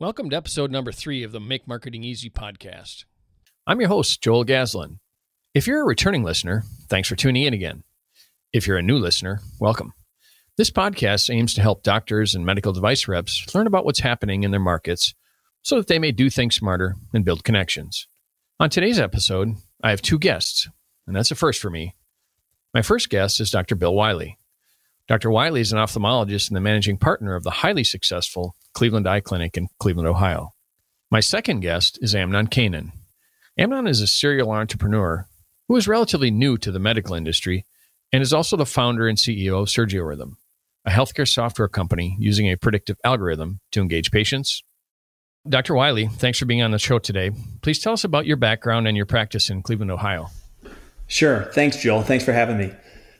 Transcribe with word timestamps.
Welcome 0.00 0.28
to 0.30 0.36
episode 0.36 0.72
number 0.72 0.90
three 0.90 1.22
of 1.22 1.30
the 1.30 1.38
Make 1.38 1.68
Marketing 1.68 2.02
Easy 2.02 2.28
podcast. 2.28 3.04
I'm 3.64 3.78
your 3.78 3.88
host, 3.88 4.20
Joel 4.20 4.44
Gaslin. 4.44 4.98
If 5.54 5.68
you're 5.68 5.82
a 5.82 5.86
returning 5.86 6.24
listener, 6.24 6.64
thanks 6.88 7.08
for 7.08 7.14
tuning 7.14 7.44
in 7.44 7.54
again. 7.54 7.84
If 8.52 8.66
you're 8.66 8.76
a 8.76 8.82
new 8.82 8.98
listener, 8.98 9.40
welcome. 9.60 9.92
This 10.56 10.68
podcast 10.68 11.32
aims 11.32 11.54
to 11.54 11.62
help 11.62 11.84
doctors 11.84 12.34
and 12.34 12.44
medical 12.44 12.72
device 12.72 13.06
reps 13.06 13.46
learn 13.54 13.68
about 13.68 13.84
what's 13.84 14.00
happening 14.00 14.42
in 14.42 14.50
their 14.50 14.58
markets 14.58 15.14
so 15.62 15.76
that 15.76 15.86
they 15.86 16.00
may 16.00 16.10
do 16.10 16.28
things 16.28 16.56
smarter 16.56 16.96
and 17.12 17.24
build 17.24 17.44
connections. 17.44 18.08
On 18.58 18.68
today's 18.68 18.98
episode, 18.98 19.54
I 19.80 19.90
have 19.90 20.02
two 20.02 20.18
guests, 20.18 20.68
and 21.06 21.14
that's 21.14 21.30
a 21.30 21.36
first 21.36 21.60
for 21.60 21.70
me. 21.70 21.94
My 22.74 22.82
first 22.82 23.10
guest 23.10 23.38
is 23.38 23.52
Dr. 23.52 23.76
Bill 23.76 23.94
Wiley. 23.94 24.38
Dr. 25.06 25.30
Wiley 25.30 25.60
is 25.60 25.72
an 25.72 25.78
ophthalmologist 25.78 26.48
and 26.48 26.56
the 26.56 26.60
managing 26.60 26.98
partner 26.98 27.36
of 27.36 27.44
the 27.44 27.50
highly 27.50 27.84
successful 27.84 28.56
Cleveland 28.74 29.08
Eye 29.08 29.20
Clinic 29.20 29.56
in 29.56 29.68
Cleveland, 29.78 30.08
Ohio. 30.08 30.52
My 31.10 31.20
second 31.20 31.60
guest 31.60 31.98
is 32.02 32.14
Amnon 32.14 32.48
Kanan. 32.48 32.92
Amnon 33.56 33.86
is 33.86 34.00
a 34.00 34.06
serial 34.06 34.50
entrepreneur 34.50 35.28
who 35.68 35.76
is 35.76 35.88
relatively 35.88 36.30
new 36.30 36.58
to 36.58 36.72
the 36.72 36.80
medical 36.80 37.14
industry 37.14 37.64
and 38.12 38.22
is 38.22 38.32
also 38.32 38.56
the 38.56 38.66
founder 38.66 39.08
and 39.08 39.16
CEO 39.16 39.62
of 39.62 39.68
SurgiRhythm, 39.68 40.32
a 40.84 40.90
healthcare 40.90 41.28
software 41.28 41.68
company 41.68 42.16
using 42.18 42.46
a 42.50 42.56
predictive 42.56 42.96
algorithm 43.04 43.60
to 43.72 43.80
engage 43.80 44.10
patients. 44.10 44.62
Dr. 45.48 45.74
Wiley, 45.74 46.08
thanks 46.08 46.38
for 46.38 46.46
being 46.46 46.62
on 46.62 46.70
the 46.70 46.78
show 46.78 46.98
today. 46.98 47.30
Please 47.62 47.78
tell 47.78 47.92
us 47.92 48.04
about 48.04 48.26
your 48.26 48.36
background 48.36 48.88
and 48.88 48.96
your 48.96 49.06
practice 49.06 49.50
in 49.50 49.62
Cleveland, 49.62 49.90
Ohio. 49.90 50.30
Sure. 51.06 51.44
Thanks, 51.52 51.76
Joel. 51.82 52.02
Thanks 52.02 52.24
for 52.24 52.32
having 52.32 52.56
me. 52.56 52.72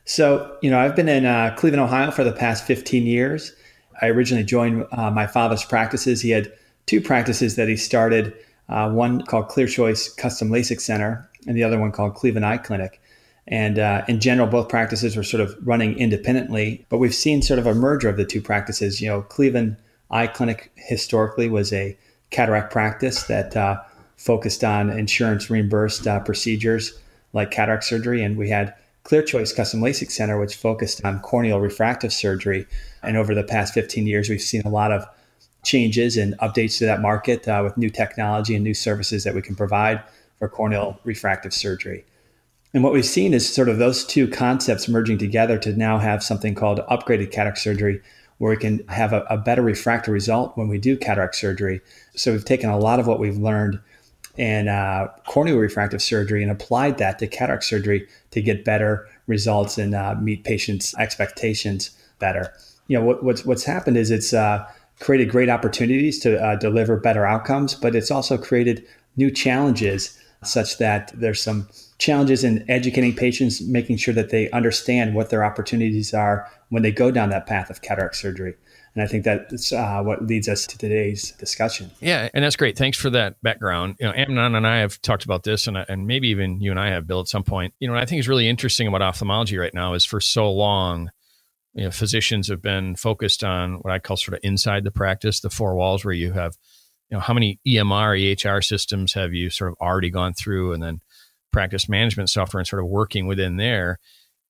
So, 0.05 0.57
you 0.63 0.71
know, 0.71 0.79
I've 0.79 0.97
been 0.97 1.09
in 1.09 1.27
uh, 1.27 1.55
Cleveland, 1.57 1.83
Ohio 1.83 2.11
for 2.11 2.25
the 2.25 2.33
past 2.33 2.65
15 2.65 3.05
years. 3.05 3.53
I 4.05 4.09
originally 4.09 4.45
joined 4.45 4.87
uh, 4.93 5.11
my 5.11 5.27
father's 5.27 5.65
practices. 5.65 6.21
He 6.21 6.31
had 6.31 6.53
two 6.87 7.01
practices 7.01 7.57
that 7.57 7.69
he 7.69 7.77
started 7.77 8.35
uh, 8.69 8.91
one 8.91 9.23
called 9.23 9.49
Clear 9.49 9.67
Choice 9.67 10.13
Custom 10.13 10.51
LASIK 10.51 10.81
Center, 10.81 11.29
and 11.47 11.57
the 11.57 11.65
other 11.65 11.79
one 11.79 11.93
called 11.93 12.15
Cleveland 12.15 12.47
Eye 12.47 12.59
Clinic. 12.59 13.01
And 13.47 13.79
uh, 13.79 14.05
in 14.09 14.21
general, 14.21 14.47
both 14.47 14.69
practices 14.69 15.17
were 15.17 15.23
sort 15.23 15.43
of 15.43 15.55
running 15.63 15.99
independently, 15.99 16.87
but 16.89 16.99
we've 16.99 17.15
seen 17.15 17.43
sort 17.43 17.59
of 17.59 17.67
a 17.67 17.75
merger 17.75 18.09
of 18.09 18.17
the 18.17 18.25
two 18.25 18.41
practices. 18.41 19.01
You 19.01 19.09
know, 19.09 19.23
Cleveland 19.23 19.77
Eye 20.11 20.27
Clinic 20.27 20.73
historically 20.77 21.49
was 21.49 21.73
a 21.73 21.97
cataract 22.31 22.73
practice 22.73 23.25
that 23.25 23.55
uh, 23.55 23.81
focused 24.17 24.65
on 24.65 24.91
insurance 24.91 25.51
reimbursed 25.51 26.07
uh, 26.07 26.21
procedures 26.21 26.99
like 27.35 27.51
cataract 27.51 27.85
surgery, 27.85 28.23
and 28.23 28.39
we 28.39 28.49
had 28.49 28.75
Clear 29.05 29.23
Choice 29.23 29.53
Custom 29.53 29.81
LASIK 29.81 30.11
Center, 30.11 30.41
which 30.41 30.57
focused 30.57 31.05
on 31.05 31.21
corneal 31.21 31.61
refractive 31.61 32.11
surgery. 32.11 32.67
And 33.03 33.19
over 33.19 33.35
the 33.35 33.45
past 33.45 33.75
15 33.75 34.07
years, 34.07 34.31
we've 34.31 34.41
seen 34.41 34.63
a 34.65 34.71
lot 34.71 34.93
of 34.93 35.07
changes 35.63 36.17
and 36.17 36.39
updates 36.39 36.79
to 36.79 36.87
that 36.87 37.03
market 37.03 37.47
uh, 37.47 37.61
with 37.63 37.77
new 37.77 37.91
technology 37.91 38.55
and 38.55 38.65
new 38.65 38.73
services 38.73 39.25
that 39.25 39.35
we 39.35 39.43
can 39.43 39.55
provide 39.55 40.03
for 40.39 40.49
corneal 40.49 40.99
refractive 41.05 41.53
surgery. 41.53 42.07
And 42.73 42.83
what 42.83 42.95
we've 42.95 43.05
seen 43.05 43.35
is 43.35 43.47
sort 43.47 43.69
of 43.69 43.79
those 43.79 44.07
two 44.07 44.27
concepts 44.27 44.89
merging 44.89 45.19
together 45.19 45.59
to 45.59 45.75
now 45.75 45.99
have 45.99 46.23
something 46.23 46.55
called 46.55 46.81
upgraded 46.91 47.31
cataract 47.31 47.59
surgery, 47.59 48.01
where 48.39 48.51
we 48.51 48.57
can 48.57 48.87
have 48.89 49.13
a, 49.13 49.21
a 49.29 49.37
better 49.37 49.63
refractive 49.63 50.15
result 50.15 50.57
when 50.57 50.69
we 50.69 50.79
do 50.79 50.97
cataract 50.97 51.37
surgery. 51.37 51.83
So 52.17 52.33
we've 52.33 52.45
taken 52.45 52.71
a 52.71 52.79
lot 52.79 53.01
of 53.01 53.07
what 53.07 53.21
we've 53.21 53.37
learned 53.37 53.81
and 54.37 54.69
uh, 54.69 55.09
corneal 55.27 55.57
refractive 55.57 56.03
surgery 56.03 56.43
and 56.43 56.51
applied 56.51 56.99
that 56.99 57.19
to 57.19 57.27
cataract 57.27 57.65
surgery 57.65 58.07
to 58.31 58.43
get 58.43 58.65
better 58.65 59.09
results 59.27 59.79
and 59.79 59.95
uh, 59.95 60.15
meet 60.21 60.45
patients' 60.45 60.95
expectations 60.97 61.91
better. 62.19 62.53
You 62.89 62.99
know, 62.99 63.05
what, 63.05 63.23
what's 63.23 63.45
what's 63.45 63.65
happened 63.65 63.97
is 63.97 64.11
it's 64.11 64.33
uh, 64.33 64.67
created 65.01 65.31
great 65.31 65.49
opportunities 65.49 66.19
to 66.21 66.43
uh, 66.43 66.57
deliver 66.57 66.97
better 66.97 67.25
outcomes, 67.25 67.75
but 67.75 67.95
it's 67.95 68.11
also 68.11 68.37
created 68.37 68.85
new 69.17 69.31
challenges 69.31 70.19
such 70.43 70.79
that 70.79 71.13
there's 71.15 71.41
some 71.41 71.69
challenges 72.05 72.45
in 72.45 72.65
educating 72.69 73.15
patients, 73.15 73.63
making 73.63 73.97
sure 73.97 74.13
that 74.13 74.29
they 74.29 74.51
understand 74.51 75.15
what 75.15 75.31
their 75.31 75.43
opportunities 75.43 76.13
are 76.13 76.47
when 76.69 76.83
they 76.83 76.93
go 76.93 77.11
down 77.11 77.31
that 77.31 77.47
path 77.47 77.71
of 77.71 77.81
cataract 77.81 78.15
surgery. 78.17 78.55
And 78.95 79.03
I 79.03 79.07
think 79.07 79.25
that's 79.25 79.73
uh, 79.73 80.03
what 80.03 80.27
leads 80.27 80.49
us 80.49 80.67
to 80.69 80.79
today's 80.79 81.33
discussion. 81.33 81.91
Yeah, 82.01 82.29
and 82.35 82.45
that's 82.45 82.57
great. 82.57 82.77
Thanks 82.77 82.99
for 82.99 83.11
that 83.11 83.41
background. 83.43 83.97
You 83.99 84.07
know, 84.07 84.13
Amnon 84.15 84.55
and 84.55 84.67
I 84.67 84.79
have 84.79 85.01
talked 85.01 85.25
about 85.25 85.43
this, 85.45 85.67
and, 85.67 85.77
and 85.77 86.07
maybe 86.07 86.29
even 86.29 86.61
you 86.61 86.71
and 86.71 86.79
I 86.79 86.91
have, 86.91 87.07
Bill, 87.07 87.21
at 87.21 87.27
some 87.27 87.43
point. 87.43 87.75
You 87.81 87.89
know, 87.89 87.97
I 87.97 88.05
think 88.05 88.21
is 88.21 88.29
really 88.29 88.49
interesting 88.49 88.87
about 88.87 89.03
ophthalmology 89.03 89.57
right 89.57 89.75
now 89.75 89.95
is 89.95 90.05
for 90.05 90.21
so 90.21 90.53
long, 90.53 91.11
you 91.73 91.85
know, 91.85 91.91
physicians 91.91 92.49
have 92.49 92.63
been 92.63 92.95
focused 92.95 93.43
on 93.43 93.77
what 93.77 93.93
I 93.93 93.99
call 93.99 94.17
sort 94.17 94.35
of 94.35 94.41
inside 94.45 94.85
the 94.85 94.93
practice, 94.93 95.41
the 95.41 95.51
four 95.51 95.75
walls 95.75 96.05
where 96.05 96.15
you 96.15 96.33
have, 96.33 96.55
you 97.11 97.17
know, 97.17 97.21
how 97.21 97.35
many 97.35 97.59
EMR, 97.67 98.37
EHR 98.37 98.63
systems 98.63 99.15
have 99.15 99.33
you 99.33 99.51
sort 99.51 99.73
of 99.73 99.79
already 99.81 100.11
gone 100.11 100.35
through, 100.35 100.73
and 100.73 100.83
then 100.83 101.01
practice 101.55 101.89
management 101.89 102.29
software 102.29 102.59
and 102.59 102.67
sort 102.67 102.83
of 102.83 102.89
working 102.89 103.29
within 103.29 103.57
there. 103.57 104.01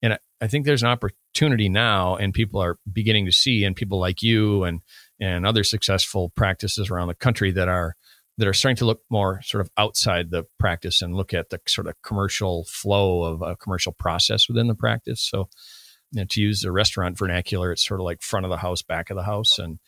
And 0.02 0.18
I 0.40 0.46
think 0.46 0.64
there's 0.64 0.82
an 0.82 0.88
opportunity 0.88 1.68
now, 1.68 2.16
and 2.16 2.32
people 2.32 2.60
are 2.62 2.78
beginning 2.90 3.26
to 3.26 3.32
see, 3.32 3.62
and 3.62 3.76
people 3.76 4.00
like 4.00 4.22
you 4.22 4.64
and 4.64 4.80
and 5.20 5.46
other 5.46 5.64
successful 5.64 6.32
practices 6.34 6.90
around 6.90 7.08
the 7.08 7.14
country 7.14 7.52
that 7.52 7.68
are 7.68 7.94
that 8.38 8.48
are 8.48 8.54
starting 8.54 8.76
to 8.76 8.86
look 8.86 9.02
more 9.10 9.40
sort 9.42 9.60
of 9.60 9.70
outside 9.76 10.30
the 10.30 10.44
practice 10.58 11.02
and 11.02 11.14
look 11.14 11.32
at 11.34 11.50
the 11.50 11.60
sort 11.68 11.86
of 11.86 11.94
commercial 12.02 12.64
flow 12.64 13.22
of 13.22 13.42
a 13.42 13.54
commercial 13.56 13.92
process 13.92 14.48
within 14.48 14.66
the 14.66 14.74
practice. 14.74 15.20
So, 15.22 15.48
you 16.10 16.22
know, 16.22 16.26
to 16.30 16.40
use 16.40 16.62
the 16.62 16.72
restaurant 16.72 17.18
vernacular, 17.18 17.70
it's 17.70 17.86
sort 17.86 18.00
of 18.00 18.04
like 18.04 18.22
front 18.22 18.46
of 18.46 18.50
the 18.50 18.56
house, 18.56 18.82
back 18.82 19.10
of 19.10 19.16
the 19.16 19.22
house, 19.24 19.58
and 19.58 19.78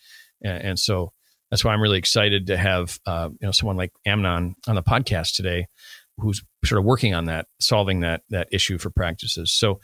and, 0.43 0.63
and 0.63 0.79
so 0.79 1.13
that's 1.51 1.65
why 1.65 1.73
I'm 1.73 1.81
really 1.81 1.99
excited 1.99 2.47
to 2.49 2.59
have 2.59 2.99
uh, 3.07 3.31
you 3.33 3.47
know 3.47 3.53
someone 3.53 3.77
like 3.77 3.93
Amnon 4.05 4.55
on 4.69 4.75
the 4.75 4.83
podcast 4.83 5.35
today 5.35 5.67
who's 6.19 6.43
sort 6.65 6.79
of 6.79 6.85
working 6.85 7.15
on 7.15 7.27
that, 7.27 7.47
solving 7.61 8.01
that 8.01 8.23
that 8.31 8.49
issue 8.53 8.79
for 8.79 8.91
practices. 8.91 9.53
So, 9.53 9.81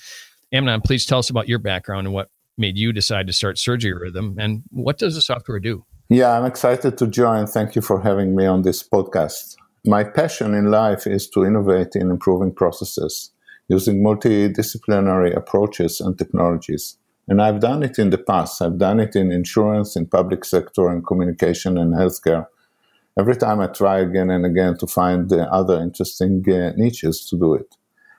Amnon, 0.52 0.80
please 0.80 1.06
tell 1.06 1.18
us 1.18 1.30
about 1.30 1.48
your 1.48 1.58
background 1.58 2.06
and 2.06 2.14
what 2.14 2.28
made 2.58 2.76
you 2.76 2.92
decide 2.92 3.26
to 3.26 3.32
start 3.32 3.56
SurgiRhythm, 3.56 4.36
and 4.38 4.62
what 4.70 4.98
does 4.98 5.14
the 5.14 5.22
software 5.22 5.60
do? 5.60 5.84
Yeah, 6.08 6.36
I'm 6.36 6.44
excited 6.44 6.98
to 6.98 7.06
join. 7.06 7.46
Thank 7.46 7.74
you 7.74 7.82
for 7.82 8.02
having 8.02 8.36
me 8.36 8.44
on 8.44 8.62
this 8.62 8.86
podcast. 8.86 9.56
My 9.86 10.04
passion 10.04 10.54
in 10.54 10.70
life 10.70 11.06
is 11.06 11.28
to 11.30 11.44
innovate 11.44 11.96
in 11.96 12.10
improving 12.10 12.54
processes 12.54 13.32
using 13.68 14.02
multidisciplinary 14.02 15.34
approaches 15.34 16.00
and 16.00 16.18
technologies. 16.18 16.98
And 17.28 17.40
I've 17.40 17.60
done 17.60 17.82
it 17.82 17.98
in 17.98 18.10
the 18.10 18.18
past. 18.18 18.60
I've 18.60 18.78
done 18.78 19.00
it 19.00 19.16
in 19.16 19.32
insurance, 19.32 19.96
in 19.96 20.06
public 20.06 20.44
sector, 20.44 20.92
in 20.92 21.02
communication 21.02 21.78
and 21.78 21.94
healthcare 21.94 22.46
every 23.18 23.36
time 23.36 23.60
I 23.60 23.66
try 23.66 23.98
again 24.00 24.30
and 24.30 24.44
again 24.46 24.76
to 24.78 24.86
find 24.86 25.32
uh, 25.32 25.48
other 25.50 25.80
interesting 25.80 26.44
uh, 26.48 26.72
niches 26.76 27.26
to 27.26 27.36
do 27.36 27.54
it. 27.54 27.76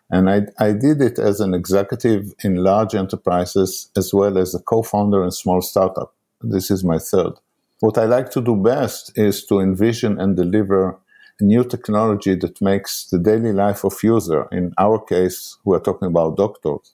And 0.10 0.30
I, 0.30 0.48
I 0.60 0.74
did 0.74 1.02
it 1.02 1.18
as 1.18 1.40
an 1.40 1.54
executive 1.54 2.34
in 2.44 2.56
large 2.58 2.94
enterprises 2.94 3.90
as 3.96 4.14
well 4.14 4.38
as 4.38 4.54
a 4.54 4.60
co 4.60 4.84
founder 4.84 5.24
in 5.24 5.32
small 5.32 5.62
startup. 5.62 6.14
This 6.42 6.70
is 6.70 6.84
my 6.84 7.00
third. 7.00 7.34
What 7.80 7.98
I 7.98 8.06
like 8.06 8.30
to 8.32 8.42
do 8.42 8.56
best 8.56 9.18
is 9.18 9.46
to 9.46 9.60
envision 9.60 10.20
and 10.20 10.36
deliver 10.36 11.00
new 11.42 11.64
technology 11.64 12.36
that 12.36 12.62
makes 12.62 13.06
the 13.06 13.18
daily 13.18 13.54
life 13.54 13.84
of 13.84 14.02
user, 14.04 14.48
in 14.52 14.74
our 14.78 15.00
case, 15.00 15.58
we 15.66 15.76
are 15.76 15.82
talking 15.82 16.08
about 16.08 16.38
doctors, 16.38 16.94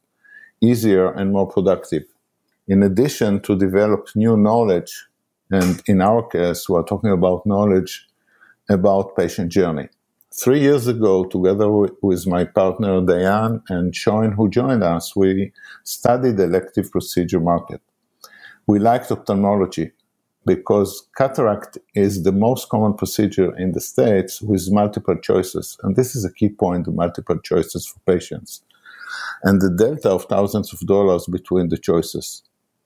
easier 0.62 1.12
and 1.12 1.31
more 1.31 1.48
productive. 1.48 2.04
In 2.68 2.84
addition 2.84 3.42
to 3.42 3.58
develop 3.58 4.08
new 4.16 4.38
knowledge 4.38 5.09
and 5.52 5.82
in 5.88 6.02
our 6.02 6.28
case, 6.28 6.70
we 6.70 6.76
are 6.76 6.84
talking 6.84 7.12
about 7.12 7.46
knowledge 7.46 8.08
about 8.70 9.16
patient 9.18 9.52
journey. 9.52 9.90
Three 10.32 10.60
years 10.60 10.86
ago, 10.88 11.26
together 11.26 11.70
with 11.72 12.28
my 12.28 12.46
partner 12.46 13.02
Diane 13.02 13.64
and 13.68 13.96
Sean, 13.96 14.34
who 14.34 14.48
joined 14.48 14.84
us, 14.84 15.16
we 15.16 15.52
studied 15.84 16.40
elective 16.40 16.92
procedure 16.92 17.40
market. 17.40 17.82
We 18.68 18.78
liked 18.78 19.12
ophthalmology 19.12 19.92
because 20.46 21.08
cataract 21.18 21.80
is 21.96 22.24
the 22.24 22.31
most 22.31 22.69
common 22.69 22.94
procedure 22.94 23.56
in 23.57 23.72
the 23.72 23.81
States 23.81 24.40
with 24.42 24.72
multiple 24.72 25.18
choices. 25.18 25.78
And 25.81 25.95
this 25.95 26.16
is 26.16 26.24
a 26.24 26.31
key 26.31 26.50
point 26.50 26.88
multiple 26.88 27.40
choices 27.40 27.88
for 27.88 28.00
patients. 28.06 28.62
And 29.44 29.62
the 29.62 29.72
delta 29.72 30.10
of 30.10 30.25
thousands 30.25 30.72
of 30.74 30.80
dollars 30.81 31.25
between 31.25 31.69
the 31.69 31.78
choices 31.78 32.44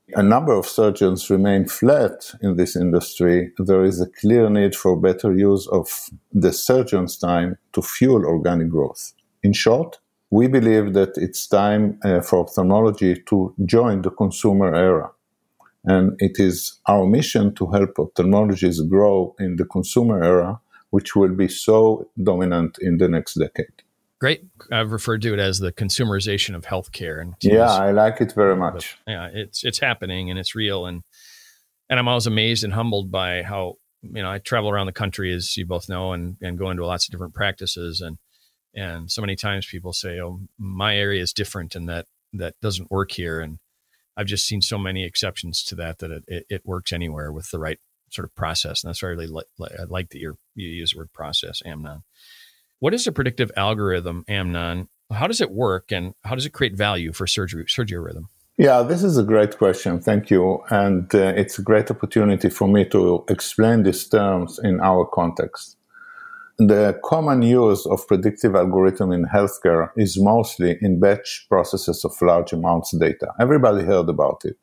a 0.10 0.24
number 0.24 0.54
of 0.54 0.66
surgeons 0.66 1.30
remain 1.30 1.68
flat 1.68 2.34
in 2.42 2.58
this 2.58 2.76
industry, 2.76 3.54
there 3.58 3.84
is 3.84 4.02
a 4.02 4.10
clear 4.10 4.50
need 4.50 4.76
for 4.76 5.00
better 5.00 5.34
use 5.34 5.68
of 5.68 5.88
the 6.32 6.52
surgeon's 6.52 7.18
time 7.18 7.58
to 7.72 7.82
fuel 7.82 8.26
organic 8.26 8.70
growth. 8.70 9.14
In 9.44 9.54
short, 9.54 10.00
we 10.30 10.48
believe 10.48 10.94
that 10.94 11.18
it's 11.18 11.48
time 11.48 12.00
uh, 12.04 12.22
for 12.22 12.40
ophthalmology 12.40 13.22
to 13.28 13.54
join 13.66 14.02
the 14.02 14.10
consumer 14.10 14.76
era. 14.76 15.12
And 15.86 16.16
it 16.20 16.40
is 16.40 16.80
our 16.88 17.06
mission 17.06 17.54
to 17.56 17.68
help 17.68 17.96
ophthalmologists 17.96 18.88
grow 18.90 19.36
in 19.40 19.58
the 19.58 19.66
consumer 19.66 20.24
era, 20.24 20.60
which 20.90 21.16
will 21.16 21.36
be 21.36 21.48
so 21.48 22.10
dominant 22.22 22.78
in 22.82 22.98
the 22.98 23.08
next 23.08 23.36
decade 23.36 23.73
great. 24.24 24.46
I've 24.72 24.94
referred 24.94 25.22
to 25.24 25.34
it 25.34 25.40
as 25.42 25.60
the 25.60 25.74
consumerization 25.74 26.56
of 26.56 26.66
healthcare. 26.66 27.20
And 27.20 27.36
yeah, 27.42 27.70
I 27.70 27.92
like 27.92 28.22
it 28.22 28.32
very 28.32 28.56
much. 28.56 28.98
But, 29.06 29.12
yeah, 29.12 29.30
it's 29.34 29.66
it's 29.66 29.80
happening 29.80 30.30
and 30.30 30.40
it's 30.40 30.56
real, 30.56 30.86
and 30.86 31.04
and 31.90 32.00
I'm 32.00 32.08
always 32.08 32.26
amazed 32.26 32.64
and 32.64 32.72
humbled 32.74 33.12
by 33.12 33.44
how 33.44 33.76
you 34.02 34.22
know, 34.22 34.32
I 34.32 34.38
travel 34.38 34.70
around 34.70 34.86
the 34.86 34.94
country, 34.94 35.34
as 35.34 35.58
you 35.58 35.66
both 35.66 35.90
know, 35.90 36.14
and 36.14 36.38
and 36.42 36.58
go 36.58 36.70
into 36.70 36.86
lots 36.86 37.06
of 37.06 37.12
different 37.12 37.34
practices, 37.34 38.00
and 38.00 38.18
and 38.74 39.12
so 39.12 39.20
many 39.20 39.36
times 39.36 39.68
people 39.68 39.92
say, 39.92 40.22
"Oh, 40.22 40.40
my 40.58 40.96
area 40.96 41.22
is 41.22 41.34
different, 41.34 41.76
and 41.76 41.90
that 41.90 42.06
that 42.32 42.56
doesn't 42.62 42.90
work 42.90 43.12
here." 43.12 43.42
And 43.42 43.60
I've 44.16 44.28
just 44.28 44.48
seen 44.48 44.62
so 44.62 44.78
many 44.78 45.04
exceptions 45.04 45.66
to 45.66 45.76
that 45.76 46.00
that 46.00 46.12
it, 46.12 46.24
it, 46.28 46.46
it 46.50 46.62
works 46.64 46.94
anywhere 46.94 47.34
with 47.34 47.52
the 47.52 47.60
right 47.60 47.80
sort 48.10 48.26
of 48.26 48.36
process, 48.36 48.84
and 48.84 48.90
that's 48.90 49.04
why 49.04 49.10
I 49.10 49.12
really 49.12 49.28
li- 49.28 49.68
I 49.78 49.84
like 49.84 50.12
that 50.12 50.20
you 50.20 50.38
you 50.56 50.70
use 50.70 50.92
the 50.92 51.00
word 51.00 51.12
process, 51.12 51.62
Amnon. 51.66 52.04
What 52.84 52.94
is 52.94 53.08
a 53.08 53.14
predictive 53.14 53.50
algorithm, 53.56 54.26
Amnon? 54.28 54.90
How 55.10 55.26
does 55.26 55.40
it 55.40 55.52
work, 55.52 55.94
and 55.94 56.14
how 56.26 56.36
does 56.36 56.46
it 56.46 56.52
create 56.52 56.76
value 56.76 57.14
for 57.14 57.26
surgery 57.26 57.64
SurgiRhythm? 57.64 58.26
Yeah, 58.58 58.82
this 58.82 59.04
is 59.06 59.18
a 59.18 59.24
great 59.24 59.58
question. 59.58 60.02
Thank 60.02 60.30
you. 60.30 60.62
And 60.70 61.16
uh, 61.16 61.32
it's 61.38 61.58
a 61.58 61.62
great 61.62 61.90
opportunity 61.90 62.50
for 62.50 62.68
me 62.68 62.84
to 62.90 63.24
explain 63.30 63.84
these 63.84 64.10
terms 64.10 64.60
in 64.62 64.82
our 64.82 65.06
context. 65.06 65.78
The 66.58 67.00
common 67.06 67.42
use 67.42 67.86
of 67.86 68.06
predictive 68.06 68.54
algorithm 68.54 69.14
in 69.14 69.28
healthcare 69.34 69.92
is 69.96 70.20
mostly 70.20 70.78
in 70.82 71.00
batch 71.00 71.46
processes 71.48 72.04
of 72.04 72.22
large 72.22 72.52
amounts 72.52 72.92
of 72.92 73.00
data. 73.00 73.28
Everybody 73.40 73.86
heard 73.86 74.10
about 74.10 74.42
it 74.44 74.58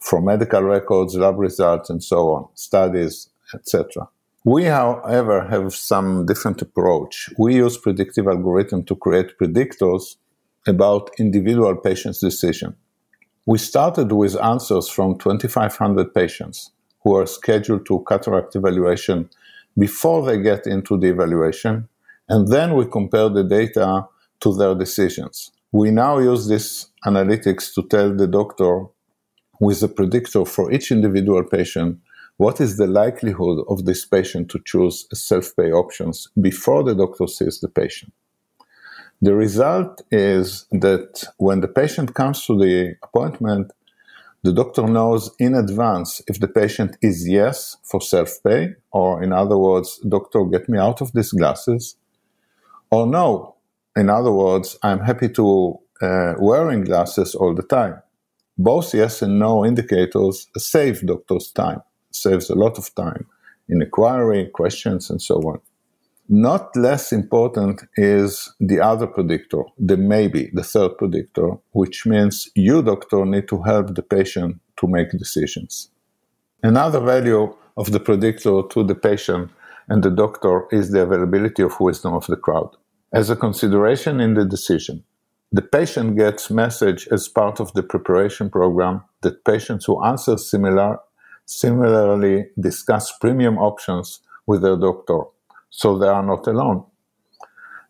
from 0.00 0.26
medical 0.26 0.60
records, 0.60 1.14
lab 1.14 1.38
results, 1.38 1.88
and 1.88 2.04
so 2.04 2.28
on, 2.34 2.48
studies, 2.56 3.30
etc. 3.54 4.06
We, 4.46 4.64
however, 4.64 5.46
have 5.48 5.74
some 5.74 6.26
different 6.26 6.60
approach. 6.60 7.30
We 7.38 7.54
use 7.54 7.78
predictive 7.78 8.28
algorithm 8.28 8.84
to 8.84 8.94
create 8.94 9.38
predictors 9.40 10.16
about 10.66 11.10
individual 11.18 11.74
patients' 11.76 12.20
decision. 12.20 12.76
We 13.46 13.56
started 13.56 14.12
with 14.12 14.36
answers 14.36 14.90
from 14.90 15.18
2,500 15.18 16.12
patients 16.12 16.72
who 17.02 17.16
are 17.16 17.26
scheduled 17.26 17.86
to 17.86 18.04
cataract 18.06 18.54
evaluation 18.54 19.30
before 19.78 20.26
they 20.26 20.38
get 20.38 20.66
into 20.66 20.98
the 20.98 21.08
evaluation, 21.08 21.88
and 22.28 22.48
then 22.48 22.74
we 22.74 22.84
compare 22.84 23.30
the 23.30 23.44
data 23.44 24.06
to 24.40 24.54
their 24.54 24.74
decisions. 24.74 25.52
We 25.72 25.90
now 25.90 26.18
use 26.18 26.48
this 26.48 26.88
analytics 27.06 27.74
to 27.74 27.82
tell 27.88 28.14
the 28.14 28.26
doctor 28.26 28.84
with 29.58 29.82
a 29.82 29.88
predictor 29.88 30.44
for 30.44 30.70
each 30.70 30.90
individual 30.90 31.44
patient 31.44 31.98
what 32.36 32.60
is 32.60 32.76
the 32.76 32.86
likelihood 32.86 33.64
of 33.68 33.84
this 33.84 34.04
patient 34.04 34.50
to 34.50 34.60
choose 34.64 35.06
self-pay 35.12 35.70
options 35.70 36.28
before 36.40 36.82
the 36.82 36.94
doctor 36.94 37.26
sees 37.26 37.60
the 37.60 37.68
patient. 37.68 38.12
The 39.22 39.34
result 39.34 40.02
is 40.10 40.66
that 40.72 41.24
when 41.38 41.60
the 41.60 41.68
patient 41.68 42.14
comes 42.14 42.44
to 42.46 42.58
the 42.58 42.96
appointment, 43.02 43.72
the 44.42 44.52
doctor 44.52 44.86
knows 44.86 45.30
in 45.38 45.54
advance 45.54 46.20
if 46.26 46.40
the 46.40 46.48
patient 46.48 46.98
is 47.00 47.26
yes 47.26 47.78
for 47.82 48.00
self-pay, 48.00 48.74
or 48.90 49.22
in 49.22 49.32
other 49.32 49.56
words, 49.56 49.98
doctor, 50.06 50.44
get 50.44 50.68
me 50.68 50.78
out 50.78 51.00
of 51.00 51.12
these 51.12 51.32
glasses, 51.32 51.96
or 52.90 53.06
no. 53.06 53.54
In 53.96 54.10
other 54.10 54.32
words, 54.32 54.76
I'm 54.82 55.00
happy 55.00 55.28
to 55.30 55.78
uh, 56.02 56.34
wearing 56.38 56.84
glasses 56.84 57.34
all 57.34 57.54
the 57.54 57.62
time. 57.62 58.02
Both 58.58 58.92
yes 58.92 59.22
and 59.22 59.38
no 59.38 59.64
indicators 59.64 60.48
save 60.58 61.06
doctor's 61.06 61.50
time, 61.50 61.80
saves 62.14 62.50
a 62.50 62.54
lot 62.54 62.78
of 62.78 62.94
time 62.94 63.26
in 63.68 63.82
inquiry, 63.82 64.50
questions, 64.52 65.10
and 65.10 65.20
so 65.20 65.36
on. 65.36 65.60
Not 66.28 66.74
less 66.74 67.12
important 67.12 67.82
is 67.96 68.52
the 68.58 68.80
other 68.80 69.06
predictor, 69.06 69.62
the 69.78 69.96
maybe, 69.96 70.50
the 70.54 70.62
third 70.62 70.96
predictor, 70.96 71.58
which 71.72 72.06
means 72.06 72.48
you, 72.54 72.82
doctor, 72.82 73.26
need 73.26 73.46
to 73.48 73.62
help 73.62 73.94
the 73.94 74.02
patient 74.02 74.60
to 74.78 74.86
make 74.86 75.10
decisions. 75.10 75.90
Another 76.62 77.00
value 77.00 77.54
of 77.76 77.92
the 77.92 78.00
predictor 78.00 78.62
to 78.70 78.84
the 78.84 78.94
patient 78.94 79.50
and 79.88 80.02
the 80.02 80.10
doctor 80.10 80.66
is 80.70 80.90
the 80.90 81.02
availability 81.02 81.62
of 81.62 81.78
wisdom 81.78 82.14
of 82.14 82.26
the 82.26 82.36
crowd. 82.36 82.70
As 83.12 83.28
a 83.28 83.36
consideration 83.36 84.18
in 84.18 84.32
the 84.32 84.46
decision, 84.46 85.04
the 85.52 85.62
patient 85.62 86.16
gets 86.16 86.50
message 86.50 87.06
as 87.12 87.28
part 87.28 87.60
of 87.60 87.72
the 87.74 87.82
preparation 87.82 88.48
program 88.48 89.02
that 89.20 89.44
patients 89.44 89.84
who 89.84 90.02
answer 90.02 90.38
similar, 90.38 90.98
similarly 91.46 92.46
discuss 92.58 93.16
premium 93.18 93.58
options 93.58 94.20
with 94.46 94.62
their 94.62 94.76
doctor 94.76 95.20
so 95.70 95.98
they 95.98 96.08
are 96.08 96.22
not 96.22 96.46
alone. 96.46 96.84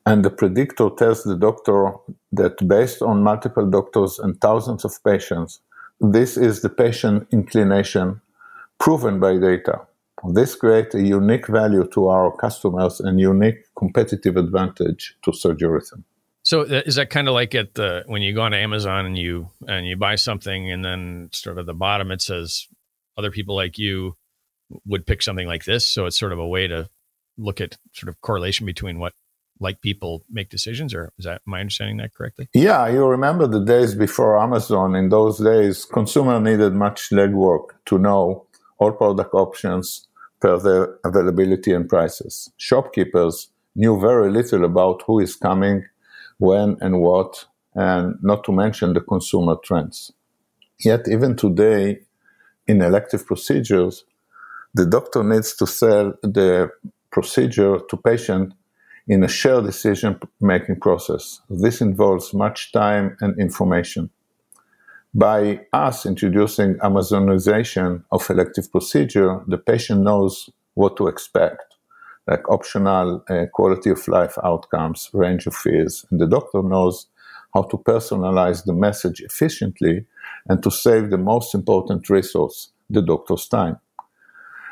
And 0.07 0.25
the 0.25 0.31
predictor 0.31 0.91
tells 0.91 1.25
the 1.25 1.37
doctor 1.37 1.93
that 2.33 2.67
based 2.67 3.03
on 3.03 3.23
multiple 3.23 3.69
doctors 3.69 4.19
and 4.19 4.39
thousands 4.41 4.85
of 4.85 4.93
patients, 5.05 5.61
this 6.01 6.37
is 6.37 6.63
the 6.63 6.69
patient 6.69 7.27
inclination 7.31 8.21
proven 8.79 9.21
by 9.21 9.39
data. 9.39 9.81
This 10.33 10.57
creates 10.57 10.95
a 10.95 11.03
unique 11.03 11.47
value 11.47 11.87
to 11.93 12.09
our 12.09 12.35
customers 12.37 13.01
and 13.01 13.21
unique 13.21 13.67
competitive 13.77 14.37
advantage 14.37 15.17
to 15.23 15.31
SurgiRhythm. 15.31 16.03
So 16.43 16.63
uh, 16.63 16.83
is 16.85 16.97
that 16.97 17.11
kind 17.11 17.29
of 17.29 17.35
like 17.35 17.55
at 17.55 17.75
the 17.75 18.05
when 18.07 18.21
you 18.21 18.35
go 18.35 18.43
on 18.43 18.53
Amazon 18.53 19.07
and 19.07 19.17
you 19.17 19.51
and 19.67 19.87
you 19.87 19.97
buy 19.97 20.17
something 20.17 20.71
and 20.71 20.85
then 20.85 21.31
sort 21.33 21.57
of 21.57 21.61
at 21.61 21.67
the 21.67 21.75
bottom 21.75 22.11
it 22.11 22.21
says 22.21 22.69
other 23.17 23.31
people 23.31 23.55
like 23.55 23.79
you 23.79 24.17
would 24.87 25.07
pick 25.07 25.23
something 25.23 25.47
like 25.47 25.65
this. 25.65 25.87
So 25.87 26.07
it's 26.07 26.19
sort 26.19 26.33
of 26.33 26.39
a 26.39 26.47
way 26.47 26.67
to 26.67 26.89
look 27.37 27.61
at 27.61 27.77
sort 27.93 28.09
of 28.09 28.21
correlation 28.21 28.67
between 28.67 28.99
what 28.99 29.13
like 29.61 29.81
people 29.81 30.25
make 30.31 30.51
decisions 30.51 30.93
or 30.93 31.13
is 31.19 31.25
that 31.25 31.41
my 31.45 31.61
understanding 31.61 31.97
that 31.99 32.15
correctly? 32.15 32.49
Yeah 32.55 32.89
you 32.89 33.05
remember 33.07 33.47
the 33.47 33.65
days 33.65 33.95
before 33.95 34.41
amazon. 34.41 34.95
In 34.95 35.09
those 35.09 35.39
days 35.39 35.85
consumer 35.85 36.41
needed 36.41 36.75
much 36.75 37.11
legwork 37.11 37.71
to 37.87 37.99
know 37.99 38.47
all 38.79 38.93
product 38.93 39.33
options 39.33 40.09
per 40.41 40.59
their 40.59 40.99
availability 41.05 41.73
and 41.73 41.89
prices. 41.89 42.51
Shopkeepers 42.57 43.49
knew 43.77 43.99
very 43.99 44.31
little 44.31 44.65
about 44.65 45.03
who 45.07 45.21
is 45.21 45.37
coming 45.37 45.85
when 46.39 46.77
and 46.81 47.01
what 47.01 47.47
and 47.75 48.17
not 48.23 48.45
to 48.45 48.53
mention 48.53 48.93
the 48.93 49.01
consumer 49.01 49.57
trends. 49.65 50.13
Yet 50.79 51.09
even 51.09 51.37
today 51.37 52.01
in 52.67 52.83
elective 52.83 53.27
procedures 53.27 54.05
the 54.75 54.85
doctor 54.85 55.23
needs 55.23 55.55
to 55.55 55.67
sell 55.67 56.15
the 56.23 56.69
procedure 57.11 57.79
to 57.89 57.97
patient 57.97 58.53
in 59.07 59.23
a 59.23 59.29
shared 59.29 59.65
decision 59.65 60.19
making 60.41 60.81
process. 60.81 61.41
This 61.49 61.81
involves 61.81 62.35
much 62.35 62.73
time 62.73 63.17
and 63.21 63.39
information. 63.39 64.11
By 65.15 65.61
us 65.73 66.07
introducing 66.07 66.75
Amazonization 66.77 68.03
of 68.11 68.29
elective 68.29 68.73
procedure, 68.73 69.43
the 69.47 69.59
patient 69.59 70.01
knows 70.03 70.51
what 70.75 70.97
to 70.97 71.07
expect, 71.07 71.77
like 72.27 72.49
optional 72.49 73.23
uh, 73.31 73.47
quality 73.53 73.91
of 73.91 74.09
life 74.09 74.37
outcomes, 74.43 75.09
range 75.13 75.47
of 75.47 75.55
fees, 75.55 76.05
and 76.11 76.21
the 76.21 76.27
doctor 76.27 76.63
knows 76.65 77.07
how 77.55 77.63
to 77.63 77.77
personalize 77.77 78.65
the 78.65 78.73
message 78.73 79.21
efficiently 79.21 80.05
and 80.49 80.63
to 80.63 80.71
save 80.71 81.11
the 81.11 81.19
most 81.19 81.55
important 81.55 82.09
resource, 82.11 82.73
the 82.91 83.03
doctor's 83.03 83.47
time. 83.49 83.79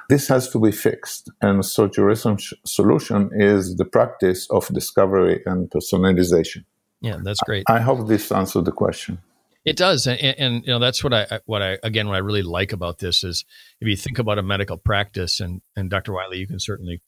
This 0.08 0.28
has 0.28 0.50
to 0.50 0.60
be 0.60 0.72
fixed, 0.72 1.30
and 1.40 1.60
SurgiRhythm's 1.60 2.52
solution 2.66 3.30
is 3.32 3.76
the 3.76 3.84
practice 3.84 4.46
of 4.50 4.68
discovery 4.68 5.42
and 5.46 5.70
personalization. 5.70 6.64
Yeah, 7.00 7.18
that's 7.22 7.40
great. 7.40 7.64
I, 7.68 7.76
I 7.76 7.80
hope 7.80 8.08
this 8.08 8.30
answered 8.30 8.64
the 8.64 8.72
question. 8.72 9.18
It 9.64 9.76
does, 9.76 10.06
and, 10.06 10.20
and, 10.20 10.66
you 10.66 10.72
know 10.72 10.80
that's 10.80 11.04
what 11.04 11.14
I 11.14 11.40
what 11.46 11.62
I 11.62 11.78
again 11.84 12.08
what 12.08 12.16
I 12.16 12.18
really 12.18 12.42
like 12.42 12.72
about 12.72 12.98
this 12.98 13.22
is 13.22 13.44
if 13.80 13.86
you 13.86 13.96
think 13.96 14.18
about 14.18 14.38
a 14.38 14.42
medical 14.42 14.76
practice, 14.76 15.38
and 15.38 15.62
and 15.76 15.88
Dr. 15.88 16.12
Wiley, 16.12 16.38
you 16.38 16.48
can 16.48 16.58
certainly 16.58 17.00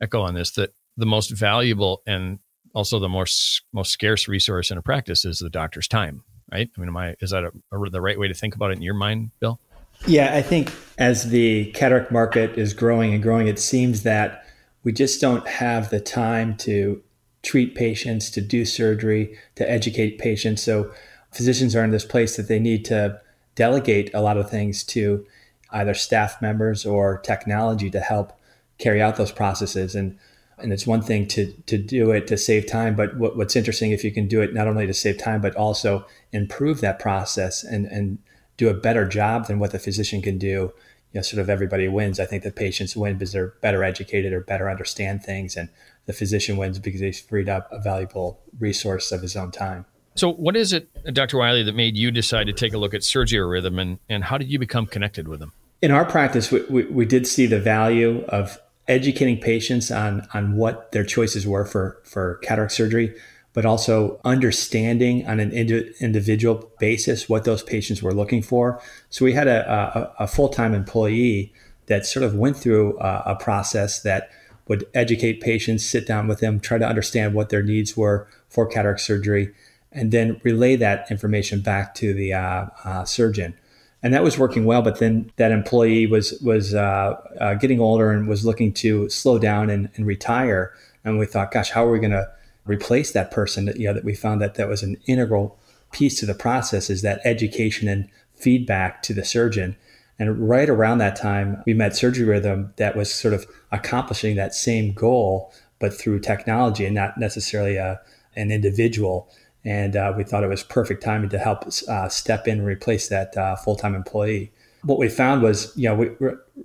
echo 0.00 0.22
on 0.22 0.34
this 0.34 0.52
that 0.52 0.72
the 0.96 1.06
most 1.06 1.30
valuable 1.30 2.02
and 2.06 2.38
also 2.74 3.00
the 3.00 3.08
most 3.08 3.62
most 3.72 3.90
scarce 3.90 4.28
resource 4.28 4.70
in 4.70 4.78
a 4.78 4.82
practice 4.82 5.24
is 5.24 5.40
the 5.40 5.50
doctor's 5.50 5.88
time, 5.88 6.22
right? 6.50 6.70
I 6.76 6.80
mean, 6.80 6.88
am 6.88 6.96
I 6.96 7.16
is 7.20 7.30
that 7.30 7.44
a, 7.44 7.52
a, 7.72 7.90
the 7.90 8.00
right 8.00 8.18
way 8.18 8.28
to 8.28 8.34
think 8.34 8.54
about 8.54 8.70
it 8.70 8.76
in 8.76 8.82
your 8.82 8.94
mind, 8.94 9.30
Bill? 9.40 9.60
Yeah, 10.06 10.34
I 10.34 10.42
think 10.42 10.72
as 10.98 11.30
the 11.30 11.72
cataract 11.72 12.12
market 12.12 12.58
is 12.58 12.74
growing 12.74 13.14
and 13.14 13.22
growing, 13.22 13.48
it 13.48 13.58
seems 13.58 14.02
that 14.02 14.44
we 14.84 14.92
just 14.92 15.20
don't 15.20 15.46
have 15.48 15.90
the 15.90 16.00
time 16.00 16.56
to 16.58 17.02
treat 17.42 17.74
patients, 17.74 18.30
to 18.30 18.40
do 18.40 18.64
surgery, 18.64 19.36
to 19.54 19.68
educate 19.68 20.18
patients. 20.18 20.62
So 20.62 20.92
physicians 21.32 21.74
are 21.74 21.84
in 21.84 21.90
this 21.90 22.04
place 22.04 22.36
that 22.36 22.48
they 22.48 22.58
need 22.58 22.84
to 22.86 23.20
delegate 23.54 24.12
a 24.14 24.20
lot 24.20 24.36
of 24.36 24.50
things 24.50 24.84
to 24.84 25.26
either 25.70 25.94
staff 25.94 26.40
members 26.40 26.86
or 26.86 27.18
technology 27.18 27.90
to 27.90 28.00
help 28.00 28.38
carry 28.78 29.00
out 29.02 29.16
those 29.16 29.32
processes. 29.32 29.94
And 29.94 30.18
and 30.58 30.72
it's 30.72 30.86
one 30.86 31.02
thing 31.02 31.26
to 31.28 31.52
to 31.66 31.78
do 31.78 32.12
it 32.12 32.26
to 32.28 32.36
save 32.36 32.66
time, 32.66 32.96
but 32.96 33.16
what, 33.16 33.36
what's 33.36 33.56
interesting 33.56 33.90
if 33.90 34.04
you 34.04 34.12
can 34.12 34.26
do 34.26 34.40
it 34.40 34.54
not 34.54 34.66
only 34.68 34.86
to 34.86 34.94
save 34.94 35.18
time 35.18 35.40
but 35.40 35.54
also 35.56 36.06
improve 36.36 36.80
that 36.80 36.98
process 36.98 37.64
and 37.64 37.86
and 37.86 38.18
do 38.56 38.68
a 38.68 38.74
better 38.74 39.06
job 39.06 39.46
than 39.46 39.58
what 39.58 39.70
the 39.70 39.78
physician 39.78 40.22
can 40.22 40.38
do, 40.38 40.72
you 41.12 41.18
know, 41.18 41.22
sort 41.22 41.40
of 41.40 41.50
everybody 41.50 41.88
wins. 41.88 42.18
I 42.18 42.26
think 42.26 42.42
the 42.42 42.50
patients 42.50 42.96
win 42.96 43.18
because 43.18 43.32
they're 43.32 43.54
better 43.60 43.84
educated 43.84 44.32
or 44.32 44.40
better 44.40 44.70
understand 44.70 45.22
things, 45.22 45.56
and 45.56 45.68
the 46.06 46.12
physician 46.12 46.56
wins 46.56 46.78
because 46.78 47.00
he's 47.00 47.20
freed 47.20 47.48
up 47.48 47.68
a 47.70 47.80
valuable 47.80 48.40
resource 48.58 49.12
of 49.12 49.22
his 49.22 49.36
own 49.36 49.50
time. 49.50 49.84
So, 50.14 50.32
what 50.32 50.56
is 50.56 50.72
it, 50.72 50.88
Dr. 51.12 51.36
Wiley, 51.38 51.62
that 51.62 51.74
made 51.74 51.96
you 51.96 52.10
decide 52.10 52.46
to 52.46 52.52
take 52.54 52.72
a 52.72 52.78
look 52.78 52.94
at 52.94 53.02
SurgiRhythm, 53.02 53.80
and, 53.80 53.98
and 54.08 54.24
how 54.24 54.38
did 54.38 54.50
you 54.50 54.58
become 54.58 54.86
connected 54.86 55.28
with 55.28 55.40
them? 55.40 55.52
In 55.82 55.90
our 55.90 56.06
practice, 56.06 56.50
we, 56.50 56.62
we, 56.70 56.84
we 56.84 57.04
did 57.04 57.26
see 57.26 57.44
the 57.44 57.60
value 57.60 58.24
of 58.28 58.58
educating 58.88 59.38
patients 59.38 59.90
on, 59.90 60.26
on 60.32 60.56
what 60.56 60.92
their 60.92 61.04
choices 61.04 61.46
were 61.46 61.66
for, 61.66 62.00
for 62.04 62.36
cataract 62.36 62.72
surgery, 62.72 63.14
but 63.56 63.64
also 63.64 64.20
understanding 64.22 65.26
on 65.26 65.40
an 65.40 65.50
indi- 65.50 65.90
individual 65.98 66.70
basis 66.78 67.26
what 67.26 67.44
those 67.44 67.62
patients 67.62 68.02
were 68.02 68.12
looking 68.12 68.42
for. 68.42 68.78
So 69.08 69.24
we 69.24 69.32
had 69.32 69.48
a, 69.48 70.12
a, 70.18 70.24
a 70.24 70.26
full 70.26 70.50
time 70.50 70.74
employee 70.74 71.54
that 71.86 72.04
sort 72.04 72.22
of 72.22 72.34
went 72.34 72.58
through 72.58 72.98
a, 73.00 73.22
a 73.28 73.36
process 73.36 74.02
that 74.02 74.28
would 74.68 74.84
educate 74.92 75.40
patients, 75.40 75.86
sit 75.86 76.06
down 76.06 76.28
with 76.28 76.40
them, 76.40 76.60
try 76.60 76.76
to 76.76 76.86
understand 76.86 77.32
what 77.32 77.48
their 77.48 77.62
needs 77.62 77.96
were 77.96 78.28
for 78.50 78.66
cataract 78.66 79.00
surgery, 79.00 79.54
and 79.90 80.12
then 80.12 80.38
relay 80.44 80.76
that 80.76 81.10
information 81.10 81.62
back 81.62 81.94
to 81.94 82.12
the 82.12 82.34
uh, 82.34 82.66
uh, 82.84 83.04
surgeon. 83.06 83.54
And 84.02 84.12
that 84.12 84.22
was 84.22 84.36
working 84.38 84.66
well, 84.66 84.82
but 84.82 84.98
then 84.98 85.32
that 85.36 85.50
employee 85.50 86.06
was 86.06 86.38
was 86.42 86.74
uh, 86.74 87.14
uh 87.40 87.54
getting 87.54 87.80
older 87.80 88.10
and 88.10 88.28
was 88.28 88.44
looking 88.44 88.74
to 88.74 89.08
slow 89.08 89.38
down 89.38 89.70
and, 89.70 89.88
and 89.94 90.06
retire. 90.06 90.74
And 91.06 91.18
we 91.18 91.24
thought, 91.24 91.52
gosh, 91.52 91.70
how 91.70 91.86
are 91.86 91.90
we 91.90 92.00
going 92.00 92.10
to 92.10 92.28
replace 92.66 93.12
that 93.12 93.30
person? 93.30 93.64
That 93.66 93.78
you 93.78 93.88
know, 93.88 93.94
that 93.94 94.04
we 94.04 94.14
found 94.14 94.40
that 94.42 94.54
that 94.54 94.68
was 94.68 94.82
an 94.82 94.96
integral 95.06 95.58
piece 95.92 96.18
to 96.20 96.26
the 96.26 96.34
process 96.34 96.90
is 96.90 97.02
that 97.02 97.20
education 97.24 97.88
and 97.88 98.08
feedback 98.34 99.02
to 99.02 99.14
the 99.14 99.24
surgeon. 99.24 99.76
And 100.18 100.48
right 100.48 100.68
around 100.68 100.98
that 100.98 101.16
time, 101.16 101.62
we 101.66 101.74
met 101.74 101.92
SurgiRhythm 101.92 102.74
that 102.76 102.96
was 102.96 103.12
sort 103.12 103.34
of 103.34 103.46
accomplishing 103.72 104.36
that 104.36 104.54
same 104.54 104.92
goal, 104.92 105.52
but 105.78 105.92
through 105.92 106.20
technology 106.20 106.86
and 106.86 106.94
not 106.94 107.18
necessarily 107.18 107.76
a, 107.76 108.00
an 108.34 108.50
individual. 108.50 109.28
And 109.64 109.96
uh, 109.96 110.14
we 110.16 110.24
thought 110.24 110.44
it 110.44 110.48
was 110.48 110.62
perfect 110.62 111.02
timing 111.02 111.28
to 111.30 111.38
help 111.38 111.64
uh, 111.88 112.08
step 112.08 112.46
in 112.46 112.58
and 112.58 112.66
replace 112.66 113.08
that 113.08 113.36
uh, 113.36 113.56
full 113.56 113.76
time 113.76 113.94
employee. 113.94 114.52
What 114.82 114.98
we 114.98 115.08
found 115.08 115.42
was, 115.42 115.72
you 115.76 115.88
know, 115.88 115.94
we, 115.94 116.10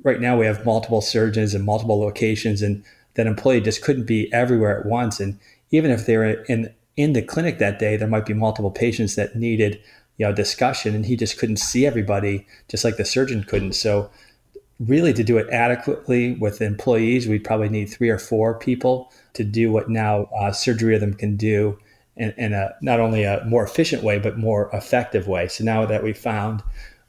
right 0.03 0.21
now 0.21 0.37
we 0.37 0.45
have 0.45 0.65
multiple 0.65 1.01
surgeons 1.01 1.53
and 1.53 1.65
multiple 1.65 1.99
locations, 1.99 2.61
and 2.61 2.83
that 3.15 3.27
employee 3.27 3.61
just 3.61 3.81
couldn't 3.81 4.05
be 4.05 4.31
everywhere 4.31 4.79
at 4.79 4.85
once. 4.85 5.19
And 5.19 5.39
even 5.71 5.91
if 5.91 6.05
they 6.05 6.17
were 6.17 6.43
in 6.43 6.73
in 6.97 7.13
the 7.13 7.21
clinic 7.21 7.57
that 7.59 7.79
day, 7.79 7.95
there 7.97 8.07
might 8.07 8.25
be 8.25 8.33
multiple 8.33 8.71
patients 8.71 9.15
that 9.15 9.35
needed 9.35 9.81
you 10.17 10.25
know 10.25 10.33
discussion 10.33 10.93
and 10.93 11.05
he 11.05 11.15
just 11.15 11.39
couldn't 11.39 11.57
see 11.57 11.85
everybody 11.85 12.45
just 12.67 12.83
like 12.83 12.97
the 12.97 13.05
surgeon 13.05 13.43
couldn't. 13.43 13.73
So 13.73 14.11
really 14.79 15.13
to 15.13 15.23
do 15.23 15.37
it 15.37 15.47
adequately 15.49 16.33
with 16.33 16.61
employees 16.61 17.27
we'd 17.27 17.43
probably 17.43 17.69
need 17.69 17.85
three 17.85 18.09
or 18.09 18.17
four 18.17 18.57
people 18.57 19.11
to 19.33 19.43
do 19.43 19.71
what 19.71 19.89
now 19.89 20.23
uh, 20.35 20.49
SurgiRhythm 20.49 21.17
can 21.17 21.37
do 21.37 21.77
in, 22.17 22.33
in, 22.37 22.53
a 22.53 22.73
not 22.81 22.99
only 22.99 23.23
a 23.23 23.43
more 23.45 23.63
efficient 23.63 24.03
way 24.03 24.17
but 24.17 24.37
more 24.37 24.69
effective 24.73 25.27
way. 25.27 25.47
So 25.47 25.63
now 25.63 25.85
that 25.85 26.03
we 26.03 26.13
found 26.13 26.63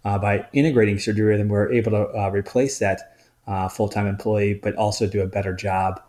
uh, 0.05 0.19
by 0.19 0.47
integrating 0.53 0.97
SurgiRhythm 0.97 1.49
we're 1.49 1.73
able 1.73 1.93
to 1.93 2.09
uh, 2.19 2.31
replace 2.31 2.79
that 2.79 3.17
uh, 3.47 3.69
full-time 3.69 4.07
employee 4.07 4.55
but 4.55 4.77
also 4.77 5.07
do 5.07 5.23
a 5.23 5.27
better 5.27 5.55
job 5.55 6.01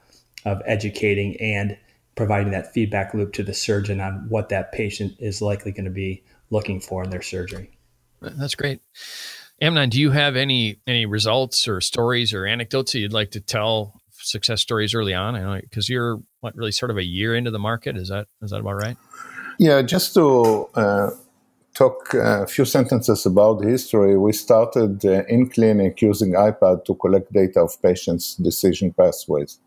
of 0.45 0.61
educating 0.65 1.39
and 1.39 1.77
providing 2.15 2.51
that 2.51 2.73
feedback 2.73 3.13
loop 3.13 3.33
to 3.33 3.43
the 3.43 3.53
surgeon 3.53 3.99
on 3.99 4.25
what 4.29 4.49
that 4.49 4.71
patient 4.71 5.15
is 5.19 5.41
likely 5.41 5.71
going 5.71 5.85
to 5.85 5.91
be 5.91 6.23
looking 6.49 6.79
for 6.79 7.03
in 7.03 7.09
their 7.09 7.21
surgery. 7.21 7.71
That's 8.21 8.55
great. 8.55 8.81
Amnon, 9.61 9.89
do 9.89 9.99
you 9.99 10.11
have 10.11 10.35
any 10.35 10.79
any 10.87 11.05
results 11.05 11.67
or 11.67 11.81
stories 11.81 12.33
or 12.33 12.45
anecdotes 12.45 12.91
that 12.91 12.99
you'd 12.99 13.13
like 13.13 13.31
to 13.31 13.39
tell 13.39 14.01
success 14.11 14.61
stories 14.61 14.93
early 14.93 15.13
on? 15.13 15.35
I 15.35 15.41
know 15.41 15.61
because 15.61 15.89
you're 15.89 16.21
what 16.41 16.55
really 16.55 16.71
sort 16.71 16.91
of 16.91 16.97
a 16.97 17.03
year 17.03 17.35
into 17.35 17.51
the 17.51 17.59
market. 17.59 17.95
Is 17.97 18.09
that 18.09 18.27
is 18.41 18.51
that 18.51 18.59
about 18.59 18.75
right? 18.75 18.97
Yeah, 19.59 19.81
just 19.81 20.13
to 20.15 20.67
uh, 20.75 21.11
talk 21.73 22.13
a 22.13 22.47
few 22.47 22.65
sentences 22.65 23.25
about 23.25 23.59
the 23.59 23.69
history. 23.69 24.17
We 24.17 24.33
started 24.33 25.05
uh, 25.05 25.23
in 25.27 25.49
clinic 25.49 26.01
using 26.01 26.33
iPad 26.33 26.85
to 26.85 26.95
collect 26.95 27.31
data 27.31 27.61
of 27.61 27.81
patients' 27.81 28.35
decision 28.35 28.91
pathways, 28.93 29.59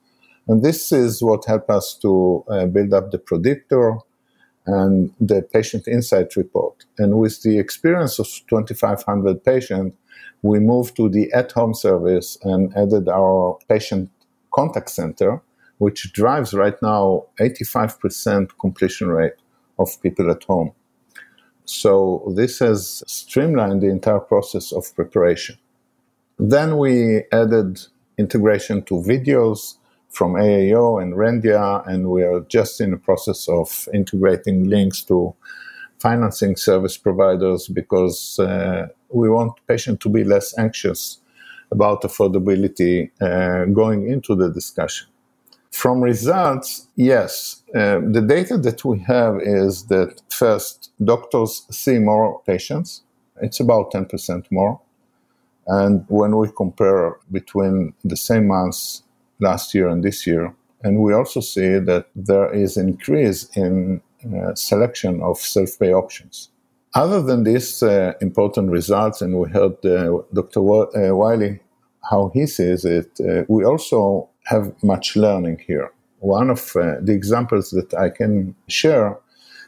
and 0.49 0.62
this 0.62 0.93
is 0.93 1.23
what 1.23 1.45
helped 1.45 1.71
us 1.71 1.95
to 2.03 2.45
uh, 2.49 2.67
build 2.67 2.95
up 2.95 3.11
the 3.11 3.19
predictor 3.19 3.99
and 4.67 5.12
the 5.21 5.43
patient 5.43 5.87
insight 5.88 6.37
report. 6.37 6.85
And 6.99 7.19
with 7.19 7.43
the 7.43 7.59
experience 7.59 8.19
of 8.19 8.26
2,500 8.49 9.45
patients, 9.45 9.97
we 10.43 10.59
moved 10.59 10.97
to 10.97 11.09
the 11.09 11.33
at 11.33 11.53
home 11.53 11.75
service 11.75 12.38
and 12.43 12.76
added 12.76 13.09
our 13.09 13.59
patient 13.69 14.11
contact 14.53 14.91
center, 14.91 15.43
which 15.79 16.12
drives 16.12 16.55
right 16.55 16.81
now 16.83 17.26
85% 17.41 18.50
completion 18.59 19.09
rate 19.09 19.35
of 19.79 20.00
people 20.03 20.31
at 20.31 20.45
home. 20.45 20.73
So 21.65 22.33
this 22.37 22.61
has 22.61 23.03
streamlined 23.07 23.83
the 23.83 23.88
entire 23.88 24.21
process 24.21 24.73
of 24.73 24.95
preparation. 24.95 25.59
Then 26.38 26.79
we 26.79 27.25
added 27.33 27.81
integration 28.19 28.83
to 28.85 28.95
videos 28.95 29.76
from 30.17 30.33
AAO 30.33 31.03
and 31.03 31.13
Rendia, 31.13 31.87
and 31.87 32.11
we 32.11 32.23
are 32.23 32.41
just 32.49 32.81
in 32.81 32.91
the 32.91 32.97
process 32.97 33.49
of 33.49 33.87
integrating 33.93 34.65
links 34.65 35.03
to 35.03 35.35
financing 35.99 36.57
service 36.57 36.97
providers 36.97 37.69
because 37.69 38.39
uh, 38.39 38.89
we 39.11 39.29
want 39.29 39.53
patients 39.67 40.03
to 40.03 40.09
be 40.09 40.25
less 40.25 40.57
anxious 40.59 41.19
about 41.71 42.03
affordability 42.03 43.11
uh, 43.21 43.67
going 43.67 44.09
into 44.09 44.35
the 44.35 44.51
discussion. 44.51 45.07
From 45.71 46.01
results, 46.01 46.89
yes, 46.97 47.63
uh, 47.75 48.01
the 48.01 48.25
data 48.27 48.57
that 48.57 48.85
we 48.87 48.99
have 49.01 49.35
is 49.43 49.85
that 49.89 50.23
first, 50.31 50.93
doctors 51.05 51.67
see 51.71 51.99
more 51.99 52.41
patients. 52.47 53.03
It's 53.43 53.61
about 53.61 53.93
10% 53.93 54.47
more. 54.51 54.81
And 55.67 56.07
when 56.09 56.39
we 56.39 56.49
compare 56.57 57.17
between 57.31 57.93
the 58.03 58.17
same 58.17 58.47
months 58.47 59.03
last 59.40 59.75
year 59.75 59.88
and 59.88 60.02
this 60.02 60.26
year. 60.26 60.55
And 60.83 61.00
we 61.00 61.14
also 61.14 61.40
see 61.40 61.78
that 61.78 62.07
there 62.14 62.52
is 62.52 62.76
increase 62.76 63.45
in 63.57 64.02
uh, 64.25 64.55
selection 64.55 65.23
of 65.23 65.38
self-pay 65.38 65.93
options. 65.93 66.50
Other 66.95 67.21
than 67.21 67.45
these 67.45 67.83
uh, 67.83 68.14
important 68.21 68.71
results, 68.71 69.21
and 69.21 69.38
we 69.38 69.50
heard 69.50 69.85
uh, 69.85 70.23
Dr. 70.33 70.61
Uh, 70.61 71.14
Wiley 71.14 71.61
how 72.11 72.31
he 72.33 72.47
sees 72.47 72.85
it, 72.85 73.11
uh, 73.21 73.43
we 73.49 73.64
also 73.64 74.28
have 74.45 74.73
much 74.83 75.16
learning 75.16 75.61
here. 75.66 75.90
One 76.21 76.50
of 76.50 76.75
uh, 76.76 76.97
the 77.00 77.12
examples 77.12 77.71
that 77.71 77.93
I 77.95 78.11
can 78.11 78.55
share 78.69 79.19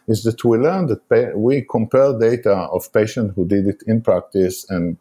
is 0.06 0.22
that 0.22 0.44
we 0.44 0.56
learned 0.56 0.88
that 0.88 1.08
pa- 1.08 1.36
we 1.36 1.62
compare 1.62 2.18
data 2.18 2.54
of 2.72 2.92
patients 2.92 3.34
who 3.34 3.46
did 3.46 3.66
it 3.66 3.82
in 3.86 4.00
practice 4.00 4.68
and 4.70 4.96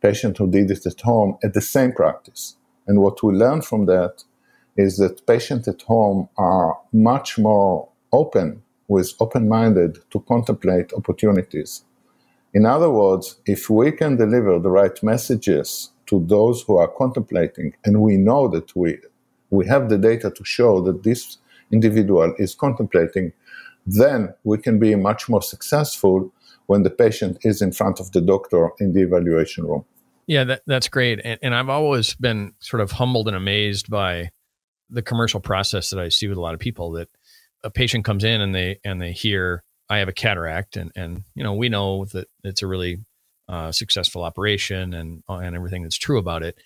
patients 0.00 0.38
who 0.38 0.48
did 0.50 0.70
it 0.70 0.86
at 0.86 1.00
home 1.00 1.38
at 1.42 1.54
the 1.54 1.60
same 1.60 1.92
practice. 1.92 2.56
And 2.86 3.00
what 3.00 3.22
we 3.22 3.32
learn 3.32 3.62
from 3.62 3.86
that 3.86 4.24
is 4.76 4.96
that 4.96 5.26
patients 5.26 5.68
at 5.68 5.82
home 5.82 6.28
are 6.36 6.78
much 6.92 7.38
more 7.38 7.88
open, 8.12 8.62
with 8.88 9.14
open-minded 9.20 9.98
to 10.10 10.20
contemplate 10.20 10.92
opportunities. 10.92 11.84
In 12.54 12.66
other 12.66 12.90
words, 12.90 13.36
if 13.46 13.70
we 13.70 13.92
can 13.92 14.16
deliver 14.16 14.58
the 14.58 14.70
right 14.70 15.02
messages 15.02 15.90
to 16.06 16.24
those 16.26 16.62
who 16.62 16.76
are 16.76 16.88
contemplating, 16.88 17.74
and 17.84 18.02
we 18.02 18.16
know 18.16 18.48
that 18.48 18.74
we 18.76 18.98
we 19.50 19.66
have 19.66 19.88
the 19.88 19.98
data 19.98 20.30
to 20.30 20.44
show 20.44 20.80
that 20.80 21.02
this 21.02 21.38
individual 21.70 22.34
is 22.38 22.54
contemplating, 22.54 23.32
then 23.86 24.32
we 24.44 24.56
can 24.58 24.78
be 24.78 24.94
much 24.94 25.28
more 25.28 25.42
successful 25.42 26.32
when 26.66 26.82
the 26.82 26.90
patient 26.90 27.36
is 27.42 27.60
in 27.60 27.70
front 27.70 28.00
of 28.00 28.12
the 28.12 28.20
doctor 28.20 28.70
in 28.80 28.92
the 28.94 29.02
evaluation 29.02 29.66
room. 29.66 29.84
Yeah, 30.32 30.44
that, 30.44 30.62
that's 30.66 30.88
great. 30.88 31.20
And, 31.22 31.38
and 31.42 31.54
I've 31.54 31.68
always 31.68 32.14
been 32.14 32.54
sort 32.58 32.80
of 32.80 32.92
humbled 32.92 33.28
and 33.28 33.36
amazed 33.36 33.90
by 33.90 34.30
the 34.88 35.02
commercial 35.02 35.40
process 35.40 35.90
that 35.90 36.00
I 36.00 36.08
see 36.08 36.26
with 36.26 36.38
a 36.38 36.40
lot 36.40 36.54
of 36.54 36.60
people 36.60 36.92
that 36.92 37.10
a 37.62 37.70
patient 37.70 38.06
comes 38.06 38.24
in 38.24 38.40
and 38.40 38.54
they 38.54 38.80
and 38.82 38.98
they 38.98 39.12
hear 39.12 39.62
I 39.90 39.98
have 39.98 40.08
a 40.08 40.12
cataract 40.12 40.78
and 40.78 40.90
and 40.96 41.24
you 41.34 41.44
know 41.44 41.52
we 41.52 41.68
know 41.68 42.06
that 42.06 42.28
it's 42.44 42.62
a 42.62 42.66
really 42.66 43.04
uh, 43.46 43.72
successful 43.72 44.24
operation 44.24 44.94
and 44.94 45.22
uh, 45.28 45.34
and 45.34 45.54
everything 45.54 45.82
that's 45.82 45.98
true 45.98 46.18
about 46.18 46.42
it. 46.42 46.56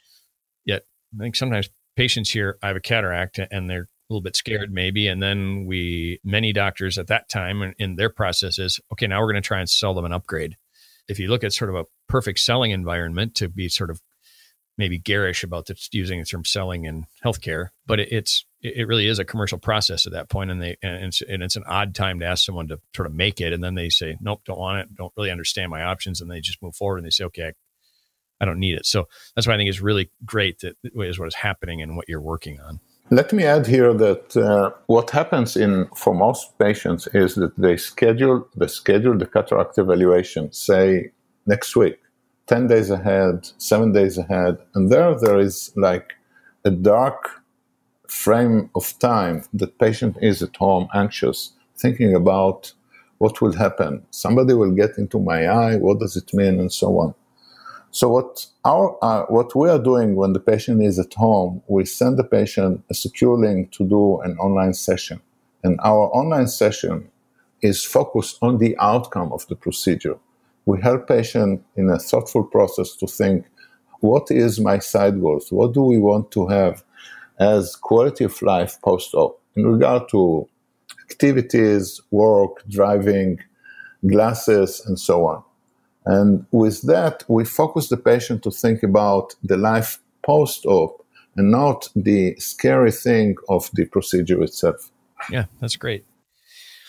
Yet 0.65 0.85
I 1.19 1.25
think 1.25 1.35
sometimes 1.35 1.69
patients 1.97 2.31
hear 2.31 2.59
I 2.63 2.69
have 2.69 2.77
a 2.77 2.81
cataract 2.81 3.41
and 3.51 3.69
they're 3.69 3.89
a 3.89 4.13
little 4.13 4.23
bit 4.23 4.37
scared 4.37 4.73
maybe 4.73 5.09
and 5.09 5.21
then 5.21 5.67
we 5.67 6.21
many 6.23 6.53
doctors 6.53 6.99
at 6.99 7.09
that 7.09 7.29
time 7.29 7.63
in, 7.63 7.75
in 7.81 7.97
their 7.97 8.11
process 8.11 8.61
is 8.61 8.79
okay 8.93 9.09
now 9.09 9.21
we're 9.21 9.33
going 9.33 9.43
to 9.43 9.47
try 9.47 9.59
and 9.59 9.69
sell 9.69 9.93
them 9.93 10.05
an 10.05 10.13
upgrade 10.13 10.57
if 11.09 11.19
you 11.19 11.29
look 11.29 11.45
at 11.45 11.53
sort 11.53 11.71
of 11.71 11.77
a 11.77 11.85
perfect 12.09 12.41
selling 12.41 12.71
environment 12.71 13.35
to 13.37 13.49
be 13.49 13.69
sort 13.69 13.91
of 13.91 14.01
maybe 14.79 14.99
garish 14.99 15.43
about 15.43 15.69
using 15.93 16.19
the 16.19 16.27
term 16.27 16.45
selling 16.45 16.85
in 16.85 17.07
healthcare, 17.25 17.69
but 17.87 18.01
it, 18.01 18.13
it's 18.13 18.45
it 18.63 18.89
really 18.89 19.07
is 19.07 19.19
a 19.19 19.25
commercial 19.25 19.59
process 19.59 20.07
at 20.07 20.13
that 20.13 20.29
point, 20.29 20.51
and 20.51 20.61
they 20.61 20.77
and 20.83 21.07
it's, 21.07 21.23
and 21.23 21.43
it's 21.43 21.57
an 21.57 21.65
odd 21.67 21.95
time 21.95 22.19
to 22.21 22.27
ask 22.27 22.45
someone 22.45 22.69
to 22.69 22.81
sort 22.95 23.07
of 23.07 23.15
make 23.15 23.41
it, 23.41 23.53
and 23.53 23.63
then 23.63 23.75
they 23.75 23.89
say 23.89 24.17
nope, 24.21 24.43
don't 24.45 24.59
want 24.59 24.81
it, 24.81 24.95
don't 24.95 25.13
really 25.17 25.31
understand 25.31 25.71
my 25.71 25.83
options, 25.83 26.21
and 26.21 26.31
they 26.31 26.41
just 26.41 26.63
move 26.63 26.75
forward 26.75 26.99
and 26.99 27.07
they 27.07 27.11
say 27.11 27.25
okay, 27.25 27.49
I, 27.49 27.53
I 28.41 28.45
don't 28.45 28.59
need 28.59 28.77
it. 28.77 28.87
So 28.87 29.07
that's 29.35 29.47
why 29.47 29.55
I 29.55 29.57
think 29.57 29.71
is 29.71 29.81
really 29.81 30.11
great 30.25 30.61
that 30.61 30.77
is 30.83 31.19
what 31.19 31.29
is 31.29 31.35
happening 31.35 31.83
and 31.83 31.97
what 31.97 32.09
you're 32.09 32.21
working 32.21 32.61
on. 32.61 32.81
Let 33.11 33.33
me 33.33 33.45
add 33.45 33.69
here 33.69 33.95
that 33.95 34.37
uh, 34.37 34.73
what 34.87 35.11
happens 35.11 35.57
in 35.57 35.87
for 35.95 36.13
most 36.13 36.59
patients 36.59 37.07
is 37.15 37.37
that 37.37 37.57
they 37.57 37.77
schedule 37.77 38.49
they 38.57 38.67
schedule 38.67 39.17
the 39.17 39.27
cataract 39.27 39.79
evaluation, 39.79 40.53
say 40.53 41.13
next 41.47 41.77
week, 41.77 42.01
10 42.49 42.67
days 42.67 42.91
ahead, 42.91 43.49
seven 43.59 43.93
days 43.93 44.19
ahead. 44.19 44.59
And 44.75 44.91
there, 44.91 45.15
there 45.15 45.39
is 45.39 45.73
like 45.77 46.15
a 46.65 46.71
dark 46.71 47.43
frame 48.09 48.71
of 48.75 48.99
time 48.99 49.45
that 49.55 49.79
patient 49.79 50.17
is 50.21 50.43
at 50.43 50.57
home 50.57 50.89
anxious, 50.93 51.53
thinking 51.77 52.13
about 52.13 52.73
what 53.19 53.41
will 53.41 53.53
happen. 53.53 54.05
Somebody 54.11 54.55
will 54.55 54.73
get 54.73 54.99
into 54.99 55.21
my 55.21 55.47
eye. 55.47 55.77
What 55.77 56.01
does 56.01 56.17
it 56.17 56.35
mean? 56.35 56.59
And 56.59 56.73
so 56.73 56.99
on. 56.99 57.15
So 57.99 58.11
what 58.11 58.45
our 58.63 58.99
uh, 59.01 59.25
what 59.37 59.55
we 59.57 59.71
are 59.71 59.79
doing 59.79 60.17
when 60.17 60.35
the 60.35 60.45
patient 60.53 60.83
is 60.83 60.99
at 60.99 61.15
home, 61.15 61.63
we 61.67 61.87
send 61.87 62.19
the 62.19 62.25
patient 62.25 62.85
a 62.91 62.95
secure 62.95 63.39
link 63.39 63.73
to 63.73 63.89
do 63.89 64.21
an 64.21 64.37
online 64.37 64.75
session, 64.75 65.19
and 65.65 65.81
our 65.83 66.05
online 66.21 66.49
session 66.49 67.09
is 67.63 67.83
focused 67.83 68.37
on 68.43 68.59
the 68.59 68.77
outcome 68.81 69.33
of 69.33 69.47
the 69.49 69.57
procedure. 69.57 70.19
We 70.67 70.79
help 70.83 71.09
patient 71.09 71.65
in 71.75 71.89
a 71.89 71.99
thoughtful 71.99 72.45
process 72.45 72.95
to 72.97 73.07
think, 73.07 73.47
what 74.01 74.31
is 74.31 74.61
my 74.61 74.79
side 74.79 75.19
goals? 75.19 75.51
What 75.51 75.73
do 75.73 75.81
we 75.81 75.97
want 75.97 76.31
to 76.33 76.49
have 76.49 76.85
as 77.41 77.77
quality 77.77 78.25
of 78.25 78.43
life 78.43 78.79
post-op 78.83 79.41
in 79.57 79.65
regard 79.65 80.11
to 80.11 80.47
activities, 81.11 82.03
work, 82.11 82.63
driving, 82.69 83.39
glasses, 84.07 84.83
and 84.85 84.99
so 84.99 85.27
on. 85.27 85.43
And 86.07 86.47
with 86.53 86.83
that, 86.83 87.25
we 87.29 87.45
focus 87.45 87.89
the 87.89 87.97
patient 87.97 88.43
to 88.45 88.51
think 88.51 88.83
about 88.83 89.35
the 89.43 89.57
life 89.57 89.99
post-op 90.25 91.05
and 91.37 91.51
not 91.51 91.89
the 91.95 92.35
scary 92.39 92.93
thing 92.93 93.37
of 93.49 93.71
the 93.75 93.85
procedure 93.87 94.43
itself. 94.43 94.91
Yeah, 95.31 95.47
that's 95.61 95.77
great. 95.77 96.05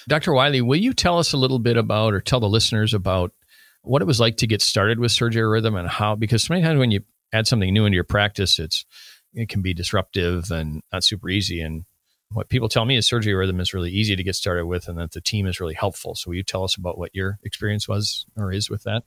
Dr. 0.08 0.34
Wiley, 0.34 0.62
will 0.62 0.80
you 0.80 0.94
tell 0.94 1.20
us 1.20 1.34
a 1.34 1.38
little 1.38 1.60
bit 1.60 1.76
about 1.76 2.14
or 2.14 2.22
tell 2.22 2.40
the 2.40 2.48
listeners 2.48 2.94
about 2.94 3.34
what 3.82 4.02
it 4.02 4.06
was 4.06 4.20
like 4.20 4.38
to 4.38 4.48
get 4.48 4.62
started 4.62 5.00
with 5.00 5.12
SurgiRhythm 5.12 5.78
and 5.78 5.88
how 5.88 6.16
because 6.16 6.44
so 6.44 6.54
many 6.54 6.66
times 6.66 6.80
when 6.80 6.92
you 6.92 7.02
add 7.34 7.48
something 7.48 7.74
new 7.74 7.86
into 7.86 7.96
your 7.96 8.04
practice, 8.04 8.60
it's 8.60 8.86
it 9.34 9.50
can 9.50 9.62
be 9.62 9.74
disruptive 9.74 10.50
and 10.52 10.82
not 10.94 11.04
super 11.04 11.30
easy. 11.30 11.62
And 11.62 11.86
what 12.32 12.50
people 12.50 12.70
tell 12.70 12.86
me 12.86 12.98
is 12.98 13.08
SurgiRhythm 13.08 13.60
is 13.62 13.74
really 13.74 13.92
easy 13.92 14.16
to 14.16 14.24
get 14.24 14.36
started 14.36 14.66
with 14.66 14.88
and 14.88 14.98
that 14.98 15.12
the 15.12 15.22
team 15.22 15.48
is 15.48 15.60
really 15.60 15.74
helpful. 15.74 16.16
So 16.16 16.30
will 16.30 16.36
you 16.36 16.44
tell 16.44 16.64
us 16.64 16.76
about 16.76 16.98
what 16.98 17.16
your 17.16 17.40
experience 17.44 17.88
was 17.88 18.26
or 18.36 18.52
is 18.52 18.70
with 18.70 18.84
that? 18.84 19.04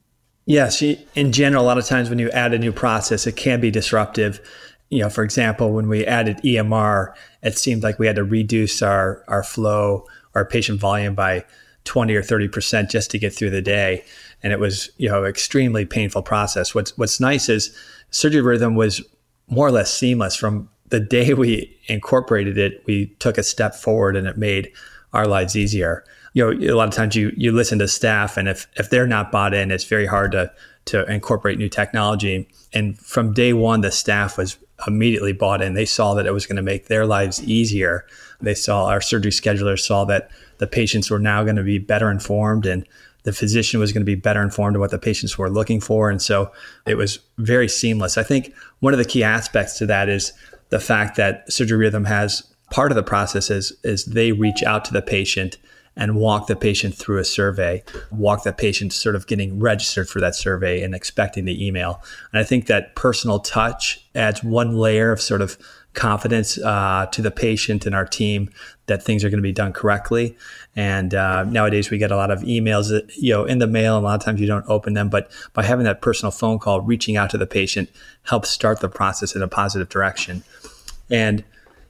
Yes. 0.46 0.82
In 0.82 1.32
general, 1.32 1.62
a 1.62 1.66
lot 1.66 1.78
of 1.78 1.84
times 1.84 2.08
when 2.08 2.18
you 2.18 2.30
add 2.30 2.54
a 2.54 2.58
new 2.58 2.72
process, 2.72 3.26
it 3.26 3.36
can 3.36 3.60
be 3.60 3.70
disruptive. 3.70 4.40
You 4.88 5.00
know, 5.00 5.10
for 5.10 5.22
example, 5.22 5.72
when 5.72 5.88
we 5.88 6.06
added 6.06 6.38
EMR, 6.38 7.14
it 7.42 7.58
seemed 7.58 7.82
like 7.82 7.98
we 7.98 8.06
had 8.06 8.16
to 8.16 8.24
reduce 8.24 8.82
our, 8.82 9.22
our 9.28 9.44
flow, 9.44 10.06
our 10.34 10.44
patient 10.44 10.80
volume 10.80 11.14
by 11.14 11.44
20 11.84 12.14
or 12.14 12.22
30% 12.22 12.90
just 12.90 13.10
to 13.10 13.18
get 13.18 13.34
through 13.34 13.50
the 13.50 13.62
day. 13.62 14.02
And 14.42 14.52
it 14.52 14.58
was, 14.58 14.90
you 14.96 15.08
know, 15.08 15.24
extremely 15.24 15.84
painful 15.84 16.22
process. 16.22 16.74
What's, 16.74 16.96
what's 16.96 17.20
nice 17.20 17.48
is 17.48 17.76
SurgiRhythm 18.10 18.74
was 18.74 19.02
more 19.48 19.66
or 19.66 19.72
less 19.72 19.92
seamless 19.92 20.34
from 20.34 20.70
the 20.90 21.00
day 21.00 21.34
we 21.34 21.76
incorporated 21.86 22.58
it, 22.58 22.82
we 22.86 23.06
took 23.18 23.38
a 23.38 23.42
step 23.42 23.74
forward 23.74 24.16
and 24.16 24.26
it 24.26 24.36
made 24.36 24.72
our 25.12 25.26
lives 25.26 25.56
easier. 25.56 26.04
You 26.34 26.54
know, 26.54 26.72
a 26.72 26.76
lot 26.76 26.88
of 26.88 26.94
times 26.94 27.16
you 27.16 27.32
you 27.36 27.50
listen 27.50 27.78
to 27.80 27.88
staff, 27.88 28.36
and 28.36 28.48
if 28.48 28.68
if 28.76 28.90
they're 28.90 29.06
not 29.06 29.32
bought 29.32 29.54
in, 29.54 29.70
it's 29.70 29.84
very 29.84 30.06
hard 30.06 30.32
to 30.32 30.52
to 30.86 31.04
incorporate 31.10 31.58
new 31.58 31.68
technology. 31.68 32.48
And 32.72 32.98
from 32.98 33.32
day 33.32 33.52
one, 33.52 33.80
the 33.80 33.90
staff 33.90 34.38
was 34.38 34.56
immediately 34.86 35.32
bought 35.32 35.60
in. 35.60 35.74
They 35.74 35.84
saw 35.84 36.14
that 36.14 36.26
it 36.26 36.32
was 36.32 36.46
going 36.46 36.56
to 36.56 36.62
make 36.62 36.86
their 36.86 37.04
lives 37.04 37.42
easier. 37.42 38.06
They 38.40 38.54
saw 38.54 38.86
our 38.86 39.00
surgery 39.00 39.32
schedulers 39.32 39.80
saw 39.80 40.04
that 40.06 40.30
the 40.58 40.66
patients 40.66 41.10
were 41.10 41.18
now 41.18 41.42
going 41.44 41.56
to 41.56 41.62
be 41.62 41.78
better 41.78 42.10
informed 42.10 42.64
and 42.64 42.86
the 43.22 43.32
physician 43.32 43.80
was 43.80 43.92
going 43.92 44.00
to 44.00 44.06
be 44.06 44.14
better 44.14 44.42
informed 44.42 44.76
of 44.76 44.80
what 44.80 44.90
the 44.90 44.98
patients 44.98 45.36
were 45.36 45.50
looking 45.50 45.80
for. 45.80 46.08
And 46.10 46.22
so 46.22 46.50
it 46.86 46.94
was 46.94 47.18
very 47.38 47.68
seamless. 47.68 48.16
I 48.16 48.22
think 48.22 48.54
one 48.80 48.94
of 48.94 48.98
the 48.98 49.04
key 49.04 49.22
aspects 49.22 49.76
to 49.78 49.86
that 49.86 50.08
is 50.08 50.32
the 50.70 50.80
fact 50.80 51.16
that 51.16 51.48
SurgiRhythm 51.48 52.06
has 52.06 52.42
part 52.70 52.90
of 52.92 52.96
the 52.96 53.02
process 53.02 53.50
is, 53.50 53.72
is 53.84 54.04
they 54.04 54.32
reach 54.32 54.62
out 54.62 54.84
to 54.86 54.92
the 54.92 55.02
patient 55.02 55.58
and 55.96 56.16
walk 56.16 56.46
the 56.46 56.56
patient 56.56 56.94
through 56.94 57.18
a 57.18 57.24
survey, 57.24 57.82
walk 58.10 58.44
the 58.44 58.52
patient 58.52 58.92
sort 58.92 59.16
of 59.16 59.26
getting 59.26 59.58
registered 59.58 60.08
for 60.08 60.20
that 60.20 60.34
survey 60.34 60.82
and 60.82 60.94
expecting 60.94 61.44
the 61.44 61.66
email. 61.66 62.02
And 62.32 62.40
I 62.40 62.44
think 62.44 62.66
that 62.66 62.94
personal 62.94 63.40
touch 63.40 64.06
adds 64.14 64.42
one 64.42 64.76
layer 64.76 65.12
of 65.12 65.20
sort 65.20 65.42
of 65.42 65.58
confidence 65.94 66.58
uh, 66.58 67.06
to 67.12 67.20
the 67.20 67.30
patient 67.30 67.84
and 67.86 67.94
our 67.94 68.06
team 68.06 68.50
that 68.86 69.02
things 69.02 69.24
are 69.24 69.30
going 69.30 69.38
to 69.38 69.42
be 69.42 69.52
done 69.52 69.72
correctly. 69.72 70.36
And 70.76 71.14
uh, 71.14 71.44
nowadays 71.44 71.90
we 71.90 71.98
get 71.98 72.10
a 72.10 72.16
lot 72.16 72.30
of 72.30 72.40
emails, 72.42 72.88
that, 72.90 73.14
you 73.16 73.32
know, 73.32 73.44
in 73.44 73.58
the 73.58 73.66
mail. 73.66 73.96
And 73.96 74.04
a 74.04 74.08
lot 74.08 74.14
of 74.14 74.24
times 74.24 74.40
you 74.40 74.46
don't 74.46 74.64
open 74.68 74.94
them, 74.94 75.08
but 75.08 75.30
by 75.52 75.64
having 75.64 75.84
that 75.84 76.00
personal 76.00 76.30
phone 76.30 76.58
call, 76.58 76.80
reaching 76.80 77.16
out 77.16 77.30
to 77.30 77.38
the 77.38 77.46
patient 77.46 77.90
helps 78.22 78.50
start 78.50 78.80
the 78.80 78.88
process 78.88 79.34
in 79.34 79.42
a 79.42 79.48
positive 79.48 79.88
direction. 79.88 80.44
And 81.10 81.44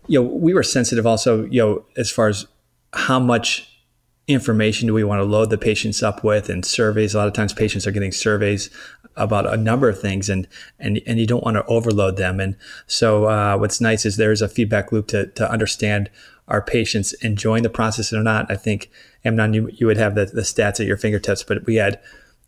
you 0.06 0.22
know, 0.22 0.28
we 0.28 0.54
were 0.54 0.62
sensitive 0.62 1.06
also, 1.06 1.44
you 1.44 1.60
know, 1.60 1.84
as 1.96 2.10
far 2.10 2.28
as 2.28 2.46
how 2.92 3.20
much 3.20 3.79
information 4.26 4.86
do 4.86 4.94
we 4.94 5.04
want 5.04 5.20
to 5.20 5.24
load 5.24 5.50
the 5.50 5.58
patients 5.58 6.02
up 6.02 6.22
with 6.22 6.48
and 6.48 6.64
surveys? 6.64 7.14
A 7.14 7.18
lot 7.18 7.28
of 7.28 7.34
times 7.34 7.52
patients 7.52 7.86
are 7.86 7.92
getting 7.92 8.12
surveys 8.12 8.70
about 9.16 9.52
a 9.52 9.56
number 9.56 9.88
of 9.88 10.00
things 10.00 10.28
and 10.28 10.46
and 10.78 11.00
and 11.06 11.18
you 11.18 11.26
don't 11.26 11.44
want 11.44 11.56
to 11.56 11.64
overload 11.66 12.16
them. 12.16 12.40
And 12.40 12.56
so 12.86 13.24
uh, 13.24 13.56
what's 13.58 13.80
nice 13.80 14.06
is 14.06 14.16
there's 14.16 14.42
a 14.42 14.48
feedback 14.48 14.92
loop 14.92 15.08
to, 15.08 15.26
to 15.26 15.50
understand 15.50 16.10
are 16.48 16.62
patients 16.62 17.12
enjoying 17.14 17.62
the 17.62 17.70
process 17.70 18.12
or 18.12 18.22
not? 18.22 18.50
I 18.50 18.56
think 18.56 18.90
amnon 19.24 19.54
you, 19.54 19.68
you 19.72 19.86
would 19.86 19.96
have 19.96 20.14
the, 20.14 20.26
the 20.26 20.42
stats 20.42 20.80
at 20.80 20.86
your 20.86 20.96
fingertips 20.96 21.42
but 21.42 21.64
we 21.66 21.76
had 21.76 22.00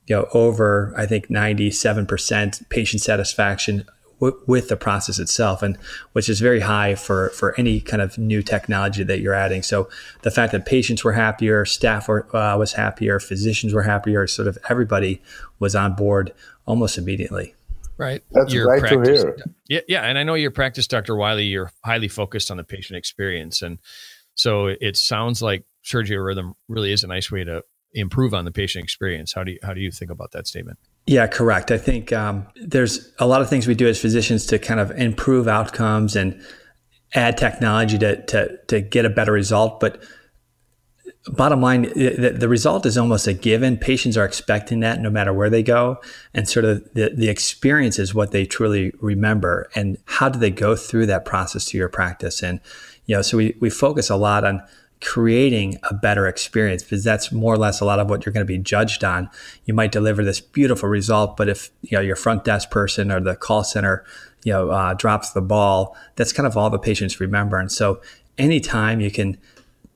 you 0.06 0.16
know 0.16 0.26
over 0.32 0.92
i 0.96 1.06
think 1.06 1.28
97% 1.28 2.68
patient 2.68 3.02
satisfaction 3.02 3.84
w- 4.22 4.40
with 4.46 4.68
the 4.68 4.76
process 4.76 5.18
itself, 5.18 5.62
and 5.62 5.76
which 6.12 6.28
is 6.28 6.40
very 6.40 6.60
high 6.60 6.94
for 6.94 7.30
for 7.30 7.58
any 7.58 7.80
kind 7.80 8.00
of 8.00 8.16
new 8.16 8.42
technology 8.42 9.02
that 9.02 9.20
you're 9.20 9.34
adding. 9.34 9.62
So 9.62 9.88
the 10.22 10.30
fact 10.30 10.52
that 10.52 10.64
patients 10.64 11.04
were 11.04 11.12
happier, 11.12 11.64
staff 11.64 12.08
were, 12.08 12.34
uh, 12.34 12.56
was 12.56 12.72
happier, 12.72 13.18
physicians 13.18 13.74
were 13.74 13.82
happier, 13.82 14.26
sort 14.26 14.48
of 14.48 14.56
everybody 14.70 15.20
was 15.58 15.74
on 15.74 15.94
board 15.94 16.32
almost 16.66 16.96
immediately. 16.96 17.54
Right. 17.98 18.22
That's 18.30 18.54
your 18.54 18.68
right 18.68 18.80
practice, 18.80 19.22
to 19.22 19.26
hear. 19.26 19.36
Yeah, 19.68 19.80
yeah, 19.86 20.02
and 20.02 20.18
I 20.18 20.22
know 20.22 20.34
your 20.34 20.50
practice, 20.50 20.86
Dr. 20.86 21.14
Wiley. 21.14 21.44
You're 21.44 21.70
highly 21.84 22.08
focused 22.08 22.50
on 22.50 22.56
the 22.56 22.64
patient 22.64 22.96
experience, 22.96 23.60
and 23.60 23.78
so 24.34 24.68
it 24.68 24.96
sounds 24.96 25.42
like 25.42 25.64
SurgiRhythm 25.84 26.54
really 26.68 26.92
is 26.92 27.04
a 27.04 27.06
nice 27.06 27.30
way 27.30 27.44
to 27.44 27.62
improve 27.92 28.34
on 28.34 28.44
the 28.44 28.50
patient 28.50 28.82
experience. 28.82 29.34
How 29.34 29.44
do 29.44 29.52
you 29.52 29.58
how 29.62 29.74
do 29.74 29.80
you 29.80 29.90
think 29.90 30.10
about 30.10 30.32
that 30.32 30.46
statement? 30.46 30.78
Yeah, 31.06 31.26
correct. 31.26 31.70
I 31.70 31.78
think 31.78 32.12
um, 32.12 32.46
there's 32.54 33.12
a 33.18 33.26
lot 33.26 33.40
of 33.42 33.50
things 33.50 33.66
we 33.66 33.74
do 33.74 33.88
as 33.88 34.00
physicians 34.00 34.46
to 34.46 34.58
kind 34.58 34.78
of 34.78 34.90
improve 34.92 35.48
outcomes 35.48 36.14
and 36.14 36.40
add 37.14 37.36
technology 37.36 37.98
to, 37.98 38.24
to, 38.26 38.56
to 38.68 38.80
get 38.80 39.04
a 39.04 39.10
better 39.10 39.32
result. 39.32 39.80
But 39.80 40.02
bottom 41.26 41.60
line, 41.60 41.82
the, 41.82 42.34
the 42.38 42.48
result 42.48 42.86
is 42.86 42.96
almost 42.96 43.26
a 43.26 43.32
given. 43.32 43.76
Patients 43.76 44.16
are 44.16 44.24
expecting 44.24 44.80
that 44.80 45.00
no 45.00 45.10
matter 45.10 45.32
where 45.32 45.50
they 45.50 45.62
go. 45.62 46.00
And 46.34 46.48
sort 46.48 46.64
of 46.64 46.82
the, 46.94 47.12
the 47.14 47.28
experience 47.28 47.98
is 47.98 48.14
what 48.14 48.30
they 48.30 48.46
truly 48.46 48.92
remember. 49.00 49.68
And 49.74 49.98
how 50.04 50.28
do 50.28 50.38
they 50.38 50.50
go 50.50 50.76
through 50.76 51.06
that 51.06 51.24
process 51.24 51.64
to 51.66 51.78
your 51.78 51.88
practice? 51.88 52.42
And, 52.42 52.60
you 53.06 53.16
know, 53.16 53.22
so 53.22 53.36
we, 53.36 53.56
we 53.60 53.70
focus 53.70 54.08
a 54.08 54.16
lot 54.16 54.44
on 54.44 54.62
creating 55.02 55.78
a 55.82 55.94
better 55.94 56.26
experience 56.26 56.82
because 56.82 57.04
that's 57.04 57.32
more 57.32 57.52
or 57.52 57.58
less 57.58 57.80
a 57.80 57.84
lot 57.84 57.98
of 57.98 58.08
what 58.08 58.24
you're 58.24 58.32
going 58.32 58.46
to 58.46 58.50
be 58.50 58.58
judged 58.58 59.02
on. 59.04 59.28
You 59.64 59.74
might 59.74 59.92
deliver 59.92 60.24
this 60.24 60.40
beautiful 60.40 60.88
result, 60.88 61.36
but 61.36 61.48
if 61.48 61.70
you 61.82 61.96
know 61.96 62.02
your 62.02 62.16
front 62.16 62.44
desk 62.44 62.70
person 62.70 63.10
or 63.10 63.20
the 63.20 63.34
call 63.34 63.64
center, 63.64 64.04
you 64.44 64.52
know, 64.52 64.70
uh, 64.70 64.94
drops 64.94 65.30
the 65.32 65.42
ball, 65.42 65.96
that's 66.16 66.32
kind 66.32 66.46
of 66.46 66.56
all 66.56 66.70
the 66.70 66.78
patients 66.78 67.20
remember. 67.20 67.58
And 67.58 67.70
so, 67.70 68.00
anytime 68.38 69.00
you 69.00 69.10
can 69.10 69.36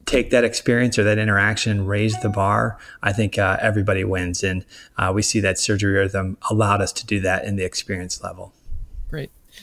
take 0.07 0.31
that 0.31 0.45
experience 0.45 0.99
or 0.99 1.05
that 1.05 1.19
interaction, 1.19 1.87
raise 1.87 2.19
the 2.21 2.29
bar, 2.29 2.79
I 3.03 3.13
think 3.13 3.39
uh, 3.39 3.59
everybody 3.61 4.05
wins. 4.05 4.43
And 4.43 4.65
uh, 4.97 5.13
we 5.15 5.23
see 5.23 5.41
that 5.41 5.57
SurgiRhythm 5.57 6.37
allowed 6.51 6.81
us 6.81 6.93
to 6.93 7.07
do 7.07 7.21
that 7.21 7.45
in 7.45 7.57
the 7.57 7.65
experience 7.65 8.23
level. 8.23 8.53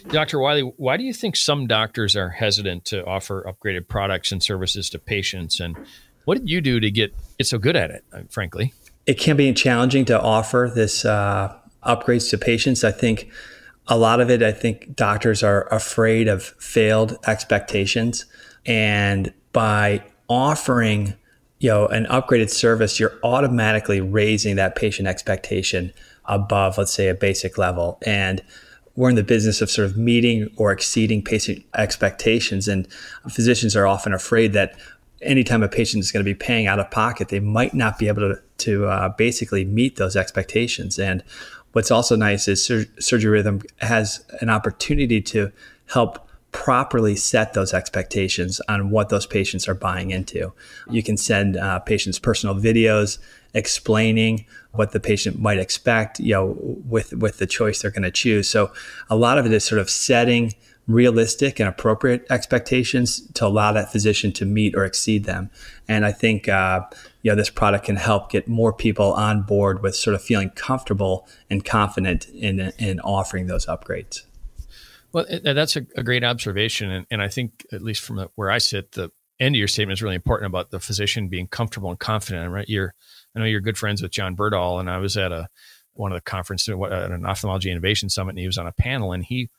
Dr. 0.10 0.39
Wiley, 0.39 0.62
why 0.77 0.97
do 0.97 1.03
you 1.03 1.13
think 1.13 1.36
some 1.36 1.67
doctors 1.67 2.15
are 2.15 2.29
hesitant 2.29 2.86
to 2.86 3.06
offer 3.06 3.43
upgraded 3.47 3.88
products 3.88 4.32
and 4.32 4.41
services 4.41 4.89
to 4.91 4.99
patients? 4.99 5.60
And 5.60 5.77
what 6.25 6.38
did 6.38 6.49
you 6.49 6.62
do 6.62 6.79
to 6.79 6.91
get, 6.91 7.13
get 7.38 7.47
so 7.47 7.58
good 7.58 7.75
at 7.75 7.91
it, 7.91 8.03
uh, 8.13 8.21
frankly? 8.29 8.73
It 9.06 9.15
can 9.15 9.36
be 9.38 9.51
challenging 9.53 10.06
to 10.06 10.19
offer 10.19 10.71
this 10.73 11.06
uh, 11.06 11.56
upgrades 11.86 12.29
to 12.29 12.38
patients. 12.38 12.84
I 12.84 12.91
think 12.91 13.29
a 13.88 13.97
lot 13.97 14.21
of 14.21 14.29
it, 14.29 14.41
I 14.41 14.51
think 14.51 14.95
doctors 14.95 15.43
are 15.43 15.67
afraid 15.73 16.27
of 16.27 16.43
failed 16.43 17.17
expectations. 17.27 18.25
And 18.65 19.34
by 19.51 20.03
offering 20.29 21.15
you 21.60 21.69
know 21.69 21.88
an 21.88 22.06
upgraded 22.08 22.49
service, 22.49 22.99
you're 22.99 23.17
automatically 23.23 24.01
raising 24.01 24.58
that 24.58 24.75
patient 24.75 25.08
expectation 25.08 25.93
above, 26.25 26.77
let's 26.77 26.93
say, 26.93 27.08
a 27.08 27.13
basic 27.13 27.58
level. 27.58 27.99
And 28.06 28.43
we're 28.95 29.10
in 29.10 29.15
the 29.15 29.23
business 29.23 29.62
of 29.62 29.71
sort 29.71 29.89
of 29.89 29.97
meeting 29.97 30.49
or 30.56 30.71
exceeding 30.71 31.23
patient 31.23 31.63
expectations. 31.75 32.67
And 32.67 32.88
physicians 33.29 33.75
are 33.75 33.88
often 33.88 34.13
afraid 34.13 34.53
that 34.53 34.77
anytime 35.21 35.63
a 35.63 35.69
patient 35.69 36.03
is 36.03 36.12
going 36.12 36.23
to 36.23 36.29
be 36.29 36.36
paying 36.36 36.67
out 36.67 36.79
of 36.79 36.91
pocket, 36.91 37.29
they 37.29 37.39
might 37.39 37.73
not 37.73 37.97
be 37.97 38.08
able 38.08 38.21
to, 38.21 38.41
to 38.60 38.86
uh, 38.86 39.10
basically 39.10 39.65
meet 39.65 39.95
those 39.95 40.15
expectations. 40.15 40.99
And 40.99 41.23
what's 41.71 41.91
also 41.91 42.15
nice 42.15 42.47
is 42.47 42.63
Sur- 42.63 42.86
SurgiRhythm 42.99 43.65
has 43.79 44.23
an 44.41 44.49
opportunity 44.49 45.21
to 45.21 45.51
help 45.88 46.27
properly 46.53 47.15
set 47.15 47.53
those 47.53 47.73
expectations 47.73 48.61
on 48.69 48.91
what 48.91 49.09
those 49.09 49.25
patients 49.25 49.67
are 49.67 49.73
buying 49.73 50.11
into. 50.11 50.53
You 50.89 51.03
can 51.03 51.17
send 51.17 51.57
uh, 51.57 51.79
patients 51.79 52.19
personal 52.19 52.55
videos 52.55 53.17
explaining 53.53 54.45
what 54.71 54.91
the 54.91 54.99
patient 54.99 55.39
might 55.39 55.57
expect, 55.57 56.19
you 56.19 56.33
know, 56.33 56.55
with 56.87 57.13
with 57.13 57.39
the 57.39 57.47
choice 57.47 57.81
they're 57.81 57.91
going 57.91 58.03
to 58.03 58.11
choose. 58.11 58.47
So 58.49 58.71
a 59.09 59.15
lot 59.15 59.37
of 59.37 59.45
it 59.45 59.51
is 59.51 59.65
sort 59.65 59.81
of 59.81 59.89
setting 59.89 60.53
realistic 60.87 61.59
and 61.59 61.69
appropriate 61.69 62.25
expectations 62.29 63.25
to 63.31 63.45
allow 63.45 63.71
that 63.71 63.91
physician 63.91 64.33
to 64.33 64.45
meet 64.45 64.75
or 64.75 64.83
exceed 64.83 65.23
them. 65.23 65.49
And 65.87 66.05
I 66.05 66.11
think 66.11 66.47
uh, 66.47 66.81
you 67.23 67.31
know 67.31 67.35
this 67.35 67.49
product 67.49 67.85
can 67.85 67.95
help 67.95 68.29
get 68.29 68.47
more 68.47 68.73
people 68.73 69.13
on 69.13 69.41
board 69.41 69.81
with 69.81 69.95
sort 69.95 70.15
of 70.15 70.21
feeling 70.21 70.51
comfortable 70.51 71.27
and 71.49 71.65
confident 71.65 72.27
in 72.29 72.71
in 72.77 72.99
offering 72.99 73.47
those 73.47 73.65
upgrades. 73.65 74.23
Well, 75.13 75.26
that's 75.43 75.76
a, 75.76 75.86
a 75.95 76.02
great 76.02 76.23
observation, 76.23 76.89
and, 76.89 77.06
and, 77.12 77.21
I 77.21 77.28
think 77.28 77.67
at 77.71 77.84
least 77.84 78.02
from 78.02 78.28
where 78.34 78.49
I 78.49 78.58
sit, 78.58 78.93
the 78.93 79.12
end 79.39 79.56
of 79.56 79.60
your 79.60 79.67
statement 79.67 79.99
is 79.99 80.02
really 80.02 80.15
important 80.15 80.47
about 80.47 80.71
the 80.71 80.80
physician 80.80 81.28
being 81.28 81.47
comfortable 81.47 81.91
and 81.91 81.99
confident. 81.99 82.52
Right? 82.52 82.67
You're, 82.67 82.95
I 83.36 83.39
know 83.39 83.45
you're 83.45 83.62
good 83.62 83.78
friends 83.78 84.02
with 84.02 84.12
John 84.12 84.36
Berdahl, 84.36 84.80
and 84.80 84.89
I 84.89 84.97
was 84.97 85.15
at 85.15 85.32
a 85.32 85.49
one 85.93 86.12
of 86.12 86.17
the 86.17 86.21
conferences 86.21 86.69
at 86.69 87.12
an 87.12 87.26
ophthalmology 87.28 87.69
innovation 87.69 88.10
summit, 88.10 88.32
and 88.32 88.39
he 88.39 88.47
was 88.47 88.58
on 88.58 88.65
a 88.65 88.71
panel, 88.71 89.13
and 89.13 89.23
he 89.23 89.52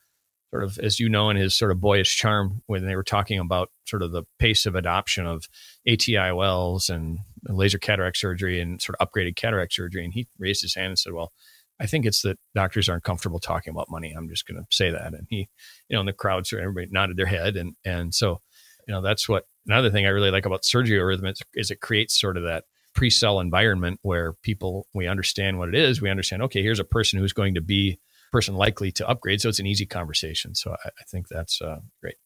sort 0.50 0.64
of, 0.64 0.76
as 0.78 0.98
you 0.98 1.08
know, 1.08 1.30
in 1.30 1.36
his 1.36 1.54
sort 1.54 1.70
of 1.70 1.80
boyish 1.80 2.16
charm, 2.16 2.62
when 2.66 2.84
they 2.84 2.96
were 2.96 3.04
talking 3.04 3.38
about 3.38 3.70
sort 3.86 4.02
of 4.02 4.10
the 4.10 4.24
pace 4.40 4.66
of 4.66 4.74
adoption 4.74 5.24
of 5.24 5.48
ATIOLs 5.86 6.90
and 6.90 7.20
laser 7.48 7.78
cataract 7.78 8.16
surgery 8.16 8.60
and 8.60 8.82
sort 8.82 8.96
of 8.98 9.08
upgraded 9.08 9.36
cataract 9.36 9.72
surgery, 9.72 10.04
and 10.04 10.14
he 10.14 10.26
raised 10.36 10.62
his 10.62 10.74
hand 10.74 10.88
and 10.88 10.98
said, 10.98 11.12
"Well." 11.12 11.32
I 11.80 11.86
think 11.86 12.06
it's 12.06 12.22
that 12.22 12.38
doctors 12.54 12.88
aren't 12.88 13.04
comfortable 13.04 13.40
talking 13.40 13.72
about 13.72 13.90
money. 13.90 14.12
I'm 14.16 14.28
just 14.28 14.46
going 14.46 14.58
to 14.58 14.66
say 14.70 14.90
that. 14.90 15.12
And 15.12 15.26
he, 15.28 15.48
you 15.88 15.94
know, 15.94 16.00
in 16.00 16.06
the 16.06 16.12
crowd, 16.12 16.46
so 16.46 16.56
everybody 16.56 16.88
nodded 16.90 17.16
their 17.16 17.26
head. 17.26 17.56
And, 17.56 17.74
and 17.84 18.14
so, 18.14 18.40
you 18.86 18.94
know, 18.94 19.02
that's 19.02 19.28
what 19.28 19.44
another 19.66 19.90
thing 19.90 20.06
I 20.06 20.10
really 20.10 20.30
like 20.30 20.46
about 20.46 20.62
SurgiRhythm 20.62 21.34
is, 21.54 21.70
it 21.70 21.80
creates 21.80 22.20
sort 22.20 22.36
of 22.36 22.44
that 22.44 22.64
pre-sell 22.94 23.40
environment 23.40 23.98
where 24.02 24.34
people, 24.42 24.86
we 24.94 25.08
understand 25.08 25.58
what 25.58 25.68
it 25.68 25.74
is. 25.74 26.00
We 26.00 26.10
understand, 26.10 26.42
okay, 26.42 26.62
here's 26.62 26.78
a 26.78 26.84
person 26.84 27.18
who's 27.18 27.32
going 27.32 27.54
to 27.54 27.60
be 27.60 27.98
person 28.30 28.54
likely 28.54 28.92
to 28.92 29.08
upgrade. 29.08 29.40
So 29.40 29.48
it's 29.48 29.58
an 29.58 29.66
easy 29.66 29.86
conversation. 29.86 30.54
So 30.54 30.72
I, 30.72 30.88
I 30.88 31.04
think 31.10 31.26
that's 31.28 31.60
uh, 31.60 31.78
great. 32.00 32.16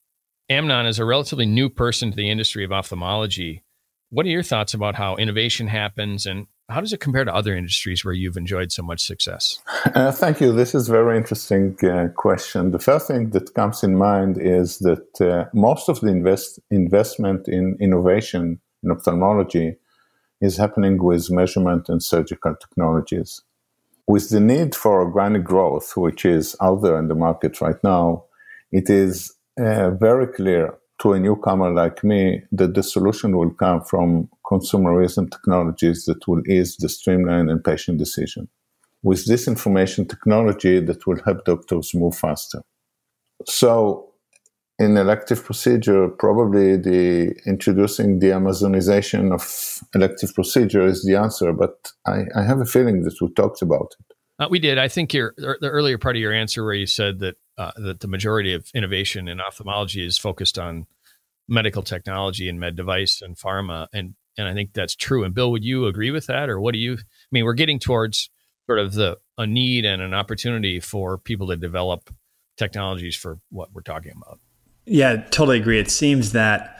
Amnon 0.50 0.86
is 0.86 0.98
a 0.98 1.04
relatively 1.04 1.46
new 1.46 1.70
person 1.70 2.10
to 2.10 2.16
the 2.16 2.30
industry 2.30 2.64
of 2.64 2.72
ophthalmology. 2.72 3.64
What 4.10 4.24
are 4.26 4.30
your 4.30 4.42
thoughts 4.42 4.74
about 4.74 4.94
how 4.94 5.16
innovation 5.16 5.68
happens 5.68 6.26
and 6.26 6.46
how 6.68 6.80
does 6.80 6.92
it 6.92 7.00
compare 7.00 7.24
to 7.24 7.34
other 7.34 7.56
industries 7.56 8.04
where 8.04 8.12
you've 8.14 8.36
enjoyed 8.36 8.70
so 8.70 8.82
much 8.82 9.00
success? 9.00 9.60
Uh, 9.94 10.12
thank 10.12 10.40
you. 10.40 10.52
This 10.52 10.74
is 10.74 10.88
a 10.88 10.92
very 10.92 11.16
interesting 11.16 11.76
uh, 11.82 12.08
question. 12.14 12.72
The 12.72 12.78
first 12.78 13.08
thing 13.08 13.30
that 13.30 13.54
comes 13.54 13.82
in 13.82 13.96
mind 13.96 14.38
is 14.38 14.78
that 14.80 15.20
uh, 15.20 15.48
most 15.54 15.88
of 15.88 16.00
the 16.00 16.08
invest- 16.08 16.60
investment 16.70 17.48
in 17.48 17.76
innovation 17.80 18.60
in 18.82 18.90
ophthalmology 18.90 19.76
is 20.40 20.56
happening 20.58 21.02
with 21.02 21.30
measurement 21.30 21.88
and 21.88 22.02
surgical 22.02 22.54
technologies. 22.54 23.42
With 24.06 24.30
the 24.30 24.40
need 24.40 24.74
for 24.74 25.02
organic 25.02 25.44
growth, 25.44 25.96
which 25.96 26.24
is 26.24 26.54
out 26.60 26.82
there 26.82 26.98
in 26.98 27.08
the 27.08 27.14
market 27.14 27.60
right 27.60 27.82
now, 27.82 28.24
it 28.70 28.90
is 28.90 29.34
uh, 29.58 29.90
very 29.90 30.26
clear 30.26 30.74
to 31.00 31.12
a 31.12 31.20
newcomer 31.20 31.72
like 31.72 32.02
me 32.02 32.42
that 32.52 32.74
the 32.74 32.82
solution 32.82 33.36
will 33.36 33.50
come 33.50 33.82
from 33.82 34.28
consumerism 34.44 35.30
technologies 35.30 36.04
that 36.06 36.26
will 36.26 36.42
ease 36.48 36.76
the 36.76 36.88
streamline 36.88 37.48
and 37.48 37.62
patient 37.62 37.98
decision. 37.98 38.48
With 39.02 39.26
this 39.26 39.46
information 39.46 40.08
technology 40.08 40.80
that 40.80 41.06
will 41.06 41.22
help 41.24 41.44
doctors 41.44 41.94
move 41.94 42.16
faster. 42.16 42.62
So 43.46 44.12
in 44.80 44.96
elective 44.96 45.44
procedure, 45.44 46.08
probably 46.08 46.76
the 46.76 47.34
introducing 47.46 48.18
the 48.18 48.28
Amazonization 48.28 49.32
of 49.32 49.82
elective 49.94 50.34
procedure 50.34 50.86
is 50.86 51.04
the 51.04 51.16
answer, 51.16 51.52
but 51.52 51.92
I, 52.06 52.24
I 52.34 52.42
have 52.42 52.60
a 52.60 52.66
feeling 52.66 53.02
that 53.02 53.20
we 53.20 53.32
talked 53.32 53.62
about 53.62 53.94
it. 53.98 54.17
Uh, 54.38 54.46
we 54.50 54.58
did. 54.58 54.78
I 54.78 54.88
think 54.88 55.12
your 55.12 55.34
the 55.36 55.68
earlier 55.68 55.98
part 55.98 56.16
of 56.16 56.22
your 56.22 56.32
answer 56.32 56.64
where 56.64 56.74
you 56.74 56.86
said 56.86 57.18
that 57.20 57.36
uh, 57.56 57.72
that 57.76 58.00
the 58.00 58.08
majority 58.08 58.54
of 58.54 58.70
innovation 58.74 59.28
in 59.28 59.40
ophthalmology 59.40 60.04
is 60.06 60.16
focused 60.16 60.58
on 60.58 60.86
medical 61.48 61.82
technology 61.82 62.48
and 62.48 62.60
med 62.60 62.76
device 62.76 63.20
and 63.20 63.36
pharma, 63.36 63.88
and 63.92 64.14
and 64.36 64.46
I 64.46 64.54
think 64.54 64.72
that's 64.72 64.94
true. 64.94 65.24
And 65.24 65.34
Bill, 65.34 65.50
would 65.50 65.64
you 65.64 65.86
agree 65.86 66.12
with 66.12 66.26
that, 66.26 66.48
or 66.48 66.60
what 66.60 66.72
do 66.72 66.78
you? 66.78 66.94
I 66.94 67.30
mean, 67.32 67.44
we're 67.44 67.54
getting 67.54 67.80
towards 67.80 68.30
sort 68.66 68.78
of 68.78 68.94
the 68.94 69.18
a 69.36 69.46
need 69.46 69.84
and 69.84 70.00
an 70.00 70.14
opportunity 70.14 70.78
for 70.78 71.18
people 71.18 71.48
to 71.48 71.56
develop 71.56 72.14
technologies 72.56 73.16
for 73.16 73.38
what 73.50 73.72
we're 73.72 73.82
talking 73.82 74.12
about. 74.16 74.38
Yeah, 74.84 75.16
totally 75.16 75.58
agree. 75.58 75.78
It 75.78 75.90
seems 75.90 76.32
that 76.32 76.77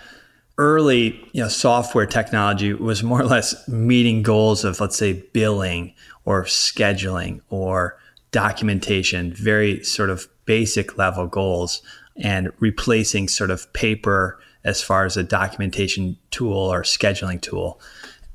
early 0.59 1.21
you 1.33 1.43
know, 1.43 1.49
software 1.49 2.07
technology 2.07 2.75
was 2.75 3.03
more 3.03 3.21
or 3.21 3.27
less 3.27 3.67
meeting 3.69 4.23
goals 4.23 4.65
of, 4.65 4.81
let's 4.81 4.99
say, 4.99 5.13
billing 5.33 5.95
or 6.25 6.45
scheduling 6.45 7.41
or 7.49 7.97
documentation, 8.33 9.33
very 9.33 9.83
sort 9.85 10.11
of 10.11 10.29
basic 10.45 10.99
level 10.99 11.27
goals, 11.27 11.81
and 12.17 12.53
replacing 12.59 13.29
sort 13.29 13.51
of 13.51 13.73
paper 13.73 14.39
as 14.65 14.83
far 14.83 15.05
as 15.05 15.17
a 15.17 15.23
documentation 15.23 16.17
tool 16.31 16.73
or 16.73 16.83
scheduling 16.83 17.41
tool. 17.41 17.81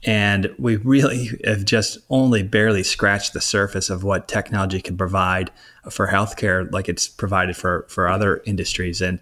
And 0.05 0.53
we 0.57 0.77
really 0.77 1.29
have 1.45 1.65
just 1.65 1.97
only 2.09 2.43
barely 2.43 2.83
scratched 2.83 3.33
the 3.33 3.41
surface 3.41 3.89
of 3.89 4.03
what 4.03 4.27
technology 4.27 4.81
can 4.81 4.97
provide 4.97 5.51
for 5.89 6.07
healthcare, 6.07 6.71
like 6.71 6.87
it's 6.87 7.07
provided 7.07 7.57
for, 7.57 7.85
for 7.89 8.07
other 8.07 8.41
industries. 8.45 9.01
And 9.01 9.19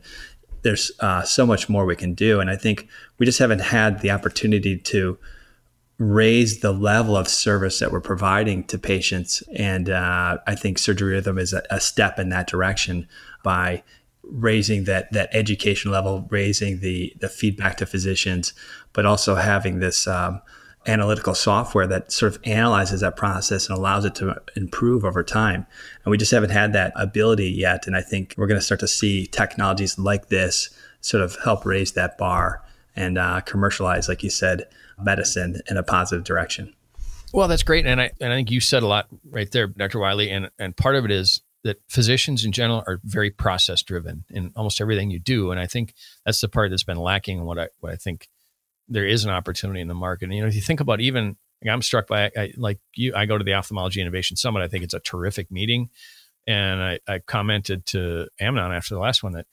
there's 0.63 0.91
uh, 0.99 1.23
so 1.23 1.45
much 1.45 1.69
more 1.69 1.85
we 1.85 1.95
can 1.95 2.13
do. 2.13 2.39
And 2.39 2.49
I 2.49 2.55
think 2.55 2.87
we 3.17 3.25
just 3.25 3.39
haven't 3.39 3.61
had 3.61 3.99
the 3.99 4.11
opportunity 4.11 4.77
to 4.77 5.17
raise 5.97 6.61
the 6.61 6.71
level 6.71 7.15
of 7.15 7.27
service 7.27 7.79
that 7.79 7.91
we're 7.91 8.01
providing 8.01 8.63
to 8.65 8.79
patients. 8.79 9.43
And 9.55 9.89
uh, 9.89 10.39
I 10.47 10.55
think 10.55 10.77
SurgiRhythm 10.77 11.39
is 11.39 11.53
a, 11.53 11.61
a, 11.69 11.79
step 11.79 12.17
in 12.17 12.29
that 12.29 12.47
direction 12.47 13.07
by 13.43 13.83
raising 14.23 14.85
that 14.85 15.11
that 15.13 15.29
education 15.31 15.91
level, 15.91 16.27
raising 16.31 16.79
the 16.79 17.13
the 17.19 17.29
feedback 17.29 17.77
to 17.77 17.85
physicians, 17.85 18.53
but 18.93 19.05
also 19.05 19.35
having 19.35 19.79
this. 19.79 20.07
Um, 20.07 20.41
analytical 20.87 21.35
software 21.35 21.85
that 21.87 22.11
sort 22.11 22.33
of 22.33 22.41
analyzes 22.43 23.01
that 23.01 23.15
process 23.15 23.69
and 23.69 23.77
allows 23.77 24.03
it 24.03 24.15
to 24.15 24.41
improve 24.55 25.05
over 25.05 25.23
time. 25.23 25.65
And 26.03 26.11
we 26.11 26.17
just 26.17 26.31
haven't 26.31 26.49
had 26.49 26.73
that 26.73 26.91
ability 26.95 27.49
yet. 27.49 27.85
And 27.85 27.95
I 27.95 28.01
think 28.01 28.33
we're 28.37 28.47
going 28.47 28.59
to 28.59 28.65
start 28.65 28.79
to 28.79 28.87
see 28.87 29.27
technologies 29.27 29.99
like 29.99 30.29
this 30.29 30.69
sort 31.01 31.23
of 31.23 31.35
help 31.43 31.65
raise 31.65 31.91
that 31.93 32.17
bar 32.17 32.63
and 32.95 33.17
uh, 33.17 33.41
commercialize, 33.41 34.09
like 34.09 34.23
you 34.23 34.29
said, 34.29 34.67
medicine 34.99 35.61
in 35.69 35.77
a 35.77 35.83
positive 35.83 36.23
direction. 36.23 36.73
Well, 37.33 37.47
that's 37.47 37.63
great. 37.63 37.85
And 37.85 38.01
I, 38.01 38.11
and 38.19 38.33
I 38.33 38.35
think 38.35 38.51
you 38.51 38.59
said 38.59 38.83
a 38.83 38.87
lot 38.87 39.07
right 39.29 39.49
there, 39.51 39.67
Dr. 39.67 39.99
Wiley. 39.99 40.29
And, 40.29 40.49
and 40.59 40.75
part 40.75 40.95
of 40.95 41.05
it 41.05 41.11
is 41.11 41.41
that 41.63 41.79
physicians 41.87 42.43
in 42.43 42.51
general 42.51 42.83
are 42.87 42.99
very 43.03 43.29
process 43.29 43.83
driven 43.83 44.25
in 44.29 44.51
almost 44.55 44.81
everything 44.81 45.11
you 45.11 45.19
do. 45.19 45.51
And 45.51 45.59
I 45.59 45.67
think 45.67 45.93
that's 46.25 46.41
the 46.41 46.49
part 46.49 46.71
that's 46.71 46.83
been 46.83 46.97
lacking 46.97 47.37
and 47.37 47.47
what 47.47 47.59
I, 47.59 47.69
what 47.79 47.93
I 47.93 47.95
think 47.95 48.27
there 48.91 49.05
is 49.05 49.25
an 49.25 49.31
opportunity 49.31 49.81
in 49.81 49.87
the 49.87 49.93
market. 49.93 50.25
And, 50.25 50.35
you 50.35 50.41
know, 50.41 50.47
if 50.47 50.55
you 50.55 50.61
think 50.61 50.79
about 50.79 51.01
even, 51.01 51.37
like 51.63 51.73
I'm 51.73 51.81
struck 51.81 52.07
by, 52.07 52.31
I, 52.35 52.53
like 52.57 52.79
you, 52.95 53.13
I 53.15 53.25
go 53.25 53.37
to 53.37 53.43
the 53.43 53.53
Ophthalmology 53.53 54.01
Innovation 54.01 54.37
Summit. 54.37 54.61
I 54.61 54.67
think 54.67 54.83
it's 54.83 54.93
a 54.93 54.99
terrific 54.99 55.51
meeting. 55.51 55.89
And 56.47 56.81
I, 56.81 56.99
I 57.07 57.19
commented 57.19 57.85
to 57.87 58.27
Amnon 58.39 58.71
after 58.71 58.95
the 58.95 58.99
last 58.99 59.23
one 59.23 59.33
that 59.33 59.45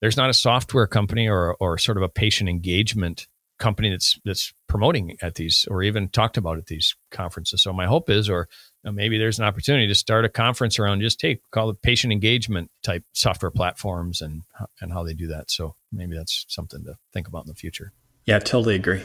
there's 0.00 0.16
not 0.16 0.30
a 0.30 0.34
software 0.34 0.86
company 0.86 1.28
or, 1.28 1.54
or 1.60 1.78
sort 1.78 1.96
of 1.96 2.02
a 2.02 2.08
patient 2.08 2.50
engagement 2.50 3.28
company 3.58 3.90
that's 3.90 4.18
that's 4.24 4.54
promoting 4.66 5.16
at 5.20 5.34
these 5.34 5.68
or 5.70 5.82
even 5.82 6.08
talked 6.08 6.38
about 6.38 6.56
at 6.56 6.66
these 6.66 6.96
conferences. 7.10 7.62
So 7.62 7.72
my 7.72 7.86
hope 7.86 8.08
is, 8.08 8.28
or 8.28 8.48
maybe 8.82 9.18
there's 9.18 9.38
an 9.38 9.44
opportunity 9.44 9.86
to 9.86 9.94
start 9.94 10.24
a 10.24 10.30
conference 10.30 10.78
around 10.78 11.02
just 11.02 11.20
take 11.20 11.42
call 11.50 11.68
it 11.68 11.82
patient 11.82 12.10
engagement 12.12 12.70
type 12.82 13.04
software 13.12 13.50
platforms 13.50 14.22
and 14.22 14.42
and 14.80 14.92
how 14.92 15.04
they 15.04 15.12
do 15.12 15.28
that. 15.28 15.50
So 15.50 15.76
maybe 15.92 16.16
that's 16.16 16.46
something 16.48 16.82
to 16.84 16.94
think 17.12 17.28
about 17.28 17.44
in 17.44 17.48
the 17.48 17.54
future. 17.54 17.92
Yeah, 18.26 18.38
totally 18.38 18.74
agree. 18.74 19.02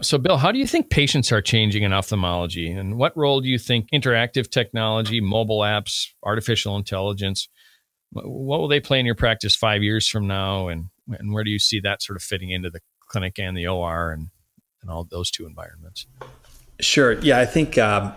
So, 0.00 0.18
Bill, 0.18 0.36
how 0.36 0.50
do 0.50 0.58
you 0.58 0.66
think 0.66 0.90
patients 0.90 1.30
are 1.30 1.40
changing 1.40 1.84
in 1.84 1.92
ophthalmology? 1.92 2.70
And 2.70 2.98
what 2.98 3.16
role 3.16 3.40
do 3.40 3.48
you 3.48 3.58
think 3.58 3.88
interactive 3.92 4.50
technology, 4.50 5.20
mobile 5.20 5.60
apps, 5.60 6.08
artificial 6.24 6.76
intelligence, 6.76 7.48
what 8.10 8.60
will 8.60 8.68
they 8.68 8.80
play 8.80 8.98
in 8.98 9.06
your 9.06 9.14
practice 9.14 9.54
five 9.54 9.82
years 9.82 10.08
from 10.08 10.26
now? 10.26 10.68
And, 10.68 10.86
and 11.08 11.32
where 11.32 11.44
do 11.44 11.50
you 11.50 11.58
see 11.58 11.80
that 11.80 12.02
sort 12.02 12.16
of 12.16 12.22
fitting 12.22 12.50
into 12.50 12.68
the 12.68 12.80
clinic 13.08 13.38
and 13.38 13.56
the 13.56 13.66
OR 13.66 14.10
and, 14.10 14.28
and 14.82 14.90
all 14.90 15.04
those 15.04 15.30
two 15.30 15.46
environments? 15.46 16.06
Sure. 16.80 17.12
Yeah, 17.20 17.38
I 17.38 17.46
think, 17.46 17.78
um, 17.78 18.12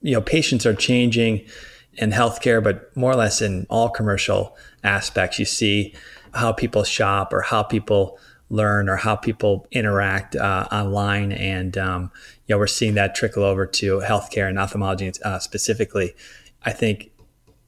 you 0.00 0.12
know, 0.12 0.22
patients 0.22 0.64
are 0.64 0.74
changing 0.74 1.44
in 1.94 2.12
healthcare, 2.12 2.62
but 2.62 2.96
more 2.96 3.12
or 3.12 3.16
less 3.16 3.42
in 3.42 3.66
all 3.68 3.88
commercial 3.90 4.56
aspects. 4.82 5.38
You 5.38 5.44
see 5.44 5.94
how 6.34 6.52
people 6.52 6.84
shop 6.84 7.32
or 7.32 7.42
how 7.42 7.62
people 7.62 8.18
learn 8.48 8.88
or 8.88 8.96
how 8.96 9.16
people 9.16 9.66
interact 9.72 10.36
uh, 10.36 10.68
online. 10.70 11.32
And, 11.32 11.76
um, 11.76 12.10
you 12.46 12.54
know, 12.54 12.58
we're 12.58 12.66
seeing 12.66 12.94
that 12.94 13.14
trickle 13.14 13.42
over 13.42 13.66
to 13.66 14.00
healthcare 14.00 14.48
and 14.48 14.58
ophthalmology 14.58 15.12
uh, 15.24 15.38
specifically. 15.38 16.14
I 16.64 16.72
think 16.72 17.10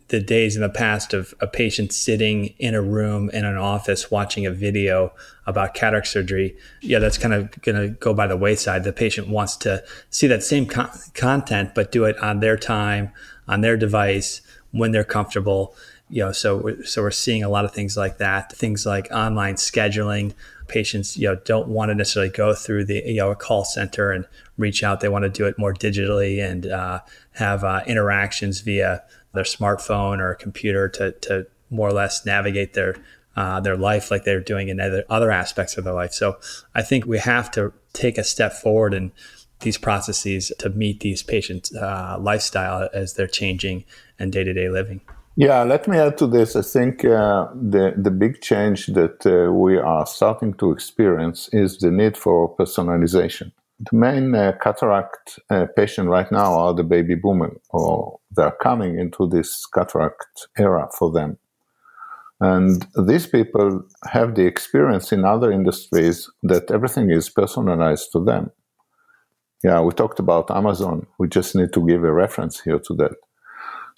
the 0.09 0.21
days 0.21 0.57
in 0.57 0.63
the 0.63 0.71
past 0.71 1.13
of 1.13 1.35
a 1.41 1.47
patient 1.47 1.93
sitting 1.93 2.47
in 2.59 2.75
a 2.75 2.81
room 2.81 3.29
in 3.31 3.45
an 3.45 3.57
office 3.57 4.11
watching 4.11 4.47
a 4.47 4.51
video 4.51 5.13
about 5.47 5.75
cataract 5.75 6.07
surgery, 6.07 6.57
yeah, 6.81 6.99
that's 6.99 7.19
kind 7.19 7.35
of 7.35 7.61
going 7.63 7.77
to 7.77 7.89
go 7.89 8.15
by 8.15 8.27
the 8.27 8.37
wayside. 8.37 8.85
The 8.85 8.93
patient 8.93 9.29
wants 9.29 9.57
to 9.59 9.85
see 10.11 10.27
that 10.29 10.43
same 10.43 10.67
con- 10.67 10.91
content, 11.15 11.75
but 11.75 11.93
do 11.93 12.05
it 12.05 12.17
on 12.19 12.41
their 12.41 12.57
time, 12.57 13.13
on 13.47 13.61
their 13.61 13.77
device, 13.77 14.41
when 14.71 14.93
they're 14.93 15.05
comfortable. 15.05 15.75
You 16.11 16.25
know, 16.25 16.33
so 16.33 16.77
so 16.85 17.03
we're 17.03 17.11
seeing 17.11 17.45
a 17.45 17.49
lot 17.49 17.65
of 17.65 17.73
things 17.73 17.97
like 17.97 18.19
that. 18.19 18.53
Things 18.53 18.87
like 18.87 19.09
online 19.13 19.57
scheduling. 19.57 20.35
Patients, 20.67 21.17
you 21.17 21.29
know, 21.29 21.37
don't 21.45 21.69
want 21.69 21.91
to 21.91 21.95
necessarily 21.95 22.31
go 22.31 22.55
through 22.55 22.87
the 22.87 23.03
you 23.07 23.17
know 23.17 23.31
a 23.31 23.37
call 23.37 23.65
center 23.65 24.11
and 24.11 24.27
reach 24.57 24.83
out. 24.83 25.01
They 25.01 25.09
want 25.09 25.25
to 25.25 25.31
do 25.31 25.47
it 25.47 25.59
more 25.59 25.75
digitally 25.75 26.43
and 26.43 26.67
uh, 26.67 27.01
have 27.33 27.65
uh, 27.65 27.83
interactions 27.87 28.61
via 28.61 29.03
their 29.35 29.45
smartphone 29.45 30.19
or 30.19 30.35
computer 30.35 30.89
to, 30.89 31.13
to 31.13 31.47
more 31.71 31.89
or 31.89 31.93
less 31.93 32.25
navigate 32.25 32.75
their 32.75 32.97
uh, 33.37 33.61
their 33.61 33.77
life 33.77 34.11
like 34.11 34.25
they're 34.25 34.41
doing 34.41 34.69
in 34.69 34.81
other, 34.81 35.05
other 35.09 35.31
aspects 35.31 35.77
of 35.79 35.85
their 35.85 35.95
life. 35.95 36.13
So 36.13 36.39
I 36.75 36.83
think 36.83 37.07
we 37.07 37.19
have 37.19 37.51
to 37.53 37.73
take 37.93 38.19
a 38.19 38.25
step 38.25 38.53
forward 38.53 38.95
in 38.95 39.13
these 39.61 39.79
processes 39.79 40.53
to 40.59 40.71
meet 40.71 41.01
these 41.01 41.23
patients' 41.23 41.75
uh, 41.75 42.17
lifestyle 42.19 42.89
as 42.93 43.15
they're 43.15 43.29
changing 43.29 43.85
and 44.19 44.33
day 44.33 44.43
to 44.43 44.53
day 44.53 44.69
living. 44.69 45.03
Yeah, 45.39 45.63
let 45.63 45.87
me 45.87 45.97
add 45.97 46.19
to 46.19 46.27
this. 46.27 46.57
I 46.57 46.63
think 46.63 47.05
uh, 47.05 47.47
the 47.55 47.95
the 47.97 48.11
big 48.11 48.41
change 48.43 48.87
that 48.89 49.25
uh, 49.25 49.53
we 49.53 49.79
are 49.79 50.05
starting 50.05 50.53
to 50.55 50.73
experience 50.73 51.49
is 51.53 51.79
the 51.79 51.93
need 51.93 52.17
for 52.17 52.57
personalization. 52.57 53.53
The 53.79 53.97
main 53.97 54.35
uh, 54.35 54.55
cataract 54.61 55.39
uh, 55.49 55.67
patient 55.77 56.09
right 56.09 56.31
now 56.33 56.55
are 56.59 56.75
the 56.75 56.83
baby 56.83 57.15
boomer, 57.15 57.53
or 57.71 58.19
they're 58.33 58.59
coming 58.61 58.99
into 58.99 59.29
this 59.29 59.65
cataract 59.67 60.49
era 60.59 60.89
for 60.99 61.13
them. 61.13 61.39
And 62.41 62.87
these 63.07 63.29
people 63.29 63.85
have 64.13 64.35
the 64.35 64.47
experience 64.47 65.13
in 65.13 65.25
other 65.25 65.53
industries 65.53 66.29
that 66.43 66.73
everything 66.73 67.11
is 67.13 67.31
personalized 67.31 68.11
to 68.13 68.25
them. 68.25 68.51
Yeah, 69.65 69.83
we 69.83 69.93
talked 69.93 70.19
about 70.21 70.51
Amazon. 70.51 71.07
We 71.19 71.29
just 71.29 71.55
need 71.55 71.73
to 71.75 71.87
give 71.87 72.05
a 72.05 72.13
reference 72.13 72.61
here 72.61 72.81
to 72.81 72.95
that. 72.97 73.17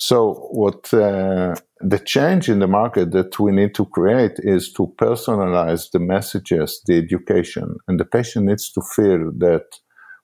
So, 0.02 0.48
what 0.50 0.92
uh, 0.94 1.56
the 1.78 1.98
change 1.98 2.48
in 2.48 2.60
the 2.60 2.66
market 2.66 3.10
that 3.10 3.38
we 3.38 3.52
need 3.52 3.74
to 3.74 3.84
create 3.84 4.38
is 4.38 4.72
to 4.72 4.94
personalize 4.98 5.90
the 5.90 5.98
messages, 5.98 6.80
the 6.86 6.96
education, 6.96 7.76
and 7.86 8.00
the 8.00 8.06
patient 8.06 8.46
needs 8.46 8.72
to 8.72 8.80
feel 8.80 9.30
that 9.38 9.66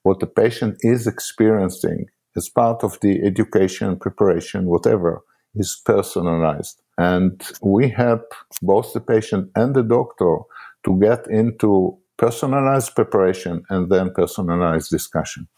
what 0.02 0.20
the 0.20 0.26
patient 0.26 0.78
is 0.80 1.06
experiencing 1.06 2.06
as 2.36 2.48
part 2.48 2.84
of 2.84 2.98
the 3.02 3.22
education, 3.22 3.98
preparation, 3.98 4.64
whatever, 4.64 5.20
is 5.54 5.78
personalized. 5.84 6.80
And 6.96 7.42
we 7.62 7.90
help 7.90 8.32
both 8.62 8.94
the 8.94 9.00
patient 9.00 9.50
and 9.54 9.74
the 9.74 9.82
doctor 9.82 10.38
to 10.86 10.98
get 10.98 11.26
into 11.28 11.98
personalized 12.16 12.94
preparation 12.94 13.62
and 13.68 13.90
then 13.90 14.14
personalized 14.14 14.90
discussion. 14.90 15.48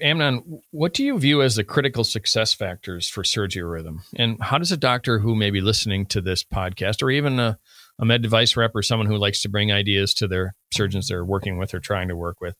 Amnon, 0.00 0.60
what 0.72 0.92
do 0.92 1.04
you 1.04 1.18
view 1.18 1.40
as 1.40 1.54
the 1.54 1.64
critical 1.64 2.02
success 2.02 2.52
factors 2.52 3.08
for 3.08 3.22
SurgiRhythm, 3.22 4.00
And 4.16 4.42
how 4.42 4.58
does 4.58 4.72
a 4.72 4.76
doctor 4.76 5.20
who 5.20 5.36
may 5.36 5.50
be 5.50 5.60
listening 5.60 6.06
to 6.06 6.20
this 6.20 6.42
podcast, 6.42 7.02
or 7.02 7.10
even 7.10 7.38
a, 7.38 7.58
a 8.00 8.04
med 8.04 8.22
device 8.22 8.56
rep 8.56 8.72
or 8.74 8.82
someone 8.82 9.06
who 9.06 9.16
likes 9.16 9.42
to 9.42 9.48
bring 9.48 9.70
ideas 9.70 10.12
to 10.14 10.26
their 10.26 10.54
surgeons 10.72 11.08
they're 11.08 11.24
working 11.24 11.58
with 11.58 11.74
or 11.74 11.80
trying 11.80 12.08
to 12.08 12.16
work 12.16 12.40
with, 12.40 12.56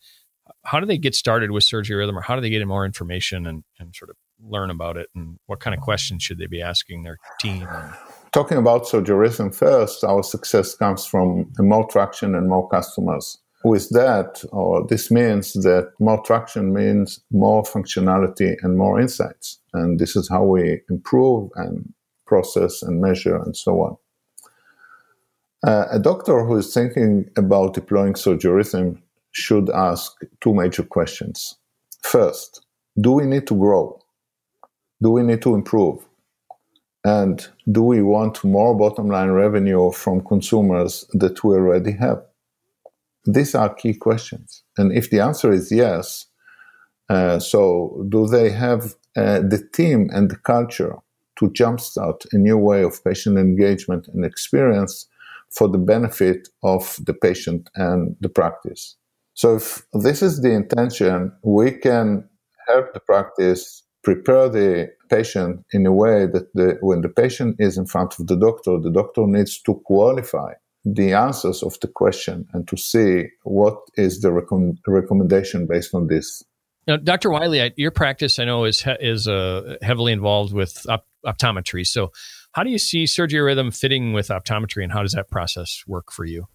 how 0.64 0.79
do 0.79 0.87
they 0.87 0.99
get 0.99 1.14
started 1.14 1.51
with 1.51 1.64
SurgiRhythm, 1.64 2.14
or 2.14 2.20
how 2.20 2.37
do 2.37 2.40
they 2.40 2.51
get 2.51 2.64
more 2.66 2.85
information 2.85 3.47
and, 3.47 3.64
and 3.81 3.94
sort 3.97 4.11
of 4.11 4.16
learn 4.40 4.70
about 4.70 4.97
it? 4.97 5.09
And 5.14 5.38
what 5.47 5.59
kind 5.59 5.75
of 5.75 5.81
questions 5.81 6.23
should 6.23 6.38
they 6.38 6.47
be 6.47 6.62
asking 6.62 7.03
their 7.03 7.18
team? 7.40 7.66
Talking 8.33 8.59
about 8.59 8.85
SurgiRhythm 8.85 9.55
first, 9.55 10.05
our 10.05 10.23
success 10.23 10.77
comes 10.77 11.05
from 11.05 11.51
more 11.59 11.87
traction 11.88 12.35
and 12.35 12.49
more 12.49 12.68
customers 12.68 13.38
with 13.64 13.88
that, 13.90 14.44
or 14.53 14.87
this 14.87 15.11
means 15.11 15.55
that 15.55 15.90
more 15.98 16.22
traction 16.22 16.74
means 16.74 17.20
more 17.33 17.62
functionality 17.62 18.57
and 18.62 18.77
more 18.77 19.00
insights. 19.00 19.59
And 19.72 19.98
this 19.98 20.14
is 20.16 20.29
how 20.29 20.44
we 20.44 20.83
improve 20.90 21.50
and 21.57 21.92
process 22.27 22.83
and 22.83 23.00
measure 23.00 23.37
and 23.37 23.57
so 23.57 23.81
on. 23.81 23.96
Uh, 25.66 25.87
a 25.90 25.98
doctor 25.98 26.44
who 26.44 26.57
is 26.57 26.74
thinking 26.74 27.31
about 27.37 27.72
deploying 27.72 28.12
SurgiRhythm 28.12 29.00
should 29.33 29.70
ask 29.70 30.12
two 30.42 30.53
major 30.53 30.83
questions. 30.83 31.57
First, 32.03 32.66
do 33.00 33.12
we 33.12 33.24
need 33.24 33.46
to 33.46 33.55
grow? 33.55 33.98
Do 35.03 35.11
we 35.11 35.22
need 35.22 35.40
to 35.40 35.55
improve? 35.55 36.05
And 37.03 37.46
do 37.72 37.83
we 37.83 38.03
want 38.03 38.44
more 38.44 38.77
bottom 38.77 39.09
line 39.09 39.31
revenue 39.31 39.90
from 39.90 40.20
consumers 40.22 41.07
that 41.14 41.42
we 41.42 41.55
already 41.55 41.92
have? 41.92 42.22
These 43.27 43.55
are 43.55 43.75
key 43.75 43.95
questions. 43.95 44.63
And 44.77 44.93
if 44.93 45.11
the 45.11 45.21
answer 45.21 45.53
is 45.53 45.73
yes, 45.73 46.27
uh, 47.09 47.39
so 47.39 48.05
do 48.09 48.27
they 48.27 48.51
have 48.51 48.95
uh, 49.17 49.41
the 49.41 49.67
team 49.73 50.11
and 50.13 50.31
the 50.31 50.37
culture 50.37 50.97
to 51.37 51.51
jumpstart 51.51 52.27
a 52.33 52.39
new 52.39 52.57
way 52.57 52.83
of 52.83 53.03
patient 53.05 53.39
engagement 53.39 54.09
and 54.09 54.25
experience 54.25 55.07
for 55.51 55.69
the 55.69 55.79
benefit 55.79 56.49
of 56.63 56.99
the 57.07 57.15
patient 57.15 57.71
and 57.75 58.17
the 58.21 58.29
practice? 58.29 58.97
So 59.35 59.57
if 59.57 59.83
this 59.93 60.23
is 60.23 60.43
the 60.43 60.53
intention, 60.53 61.33
we 61.43 61.73
can 61.73 62.29
help 62.69 62.95
the 62.95 63.01
practice 63.01 63.83
prepare 64.03 64.49
the 64.49 64.91
patient 65.11 65.65
in 65.73 65.87
a 65.87 65.93
way 65.93 66.27
that 66.27 66.53
the, 66.55 66.79
when 66.81 67.01
the 67.01 67.09
patient 67.09 67.57
is 67.59 67.79
in 67.79 67.87
front 67.87 68.19
of 68.19 68.27
the 68.27 68.37
doctor, 68.37 68.79
the 68.79 68.91
doctor 68.91 69.27
needs 69.27 69.61
to 69.63 69.75
qualify 69.87 70.53
the 70.85 71.12
answers 71.12 71.62
of 71.62 71.79
the 71.81 71.88
question 71.88 72.47
and 72.53 72.68
to 72.68 72.77
see 72.77 73.25
what 73.44 73.79
is 73.94 74.20
the 74.20 74.29
recom- 74.29 74.77
recommendation 74.87 75.66
based 75.66 75.94
on 75.94 76.09
this. 76.09 76.42
Now, 76.87 76.97
Dr. 76.97 77.31
Wiley, 77.31 77.73
your 77.77 77.90
practice 77.90 78.38
I 78.38 78.44
know 78.44 78.64
is 78.64 78.83
he- 78.83 78.97
is 79.01 79.27
uh, 79.27 79.77
heavily 79.81 80.12
involved 80.12 80.53
with 80.53 80.85
op- 80.88 81.07
optometry. 81.25 81.87
So, 81.87 82.12
how 82.53 82.62
do 82.62 82.70
you 82.70 82.79
see 82.79 83.05
SurgiRhythm 83.05 83.77
fitting 83.77 84.12
with 84.12 84.29
optometry, 84.29 84.85
and 84.85 84.92
how 84.92 85.03
does 85.03 85.12
that 85.12 85.29
process 85.29 85.83
work 85.88 86.12
for 86.12 86.25
you? 86.25 86.47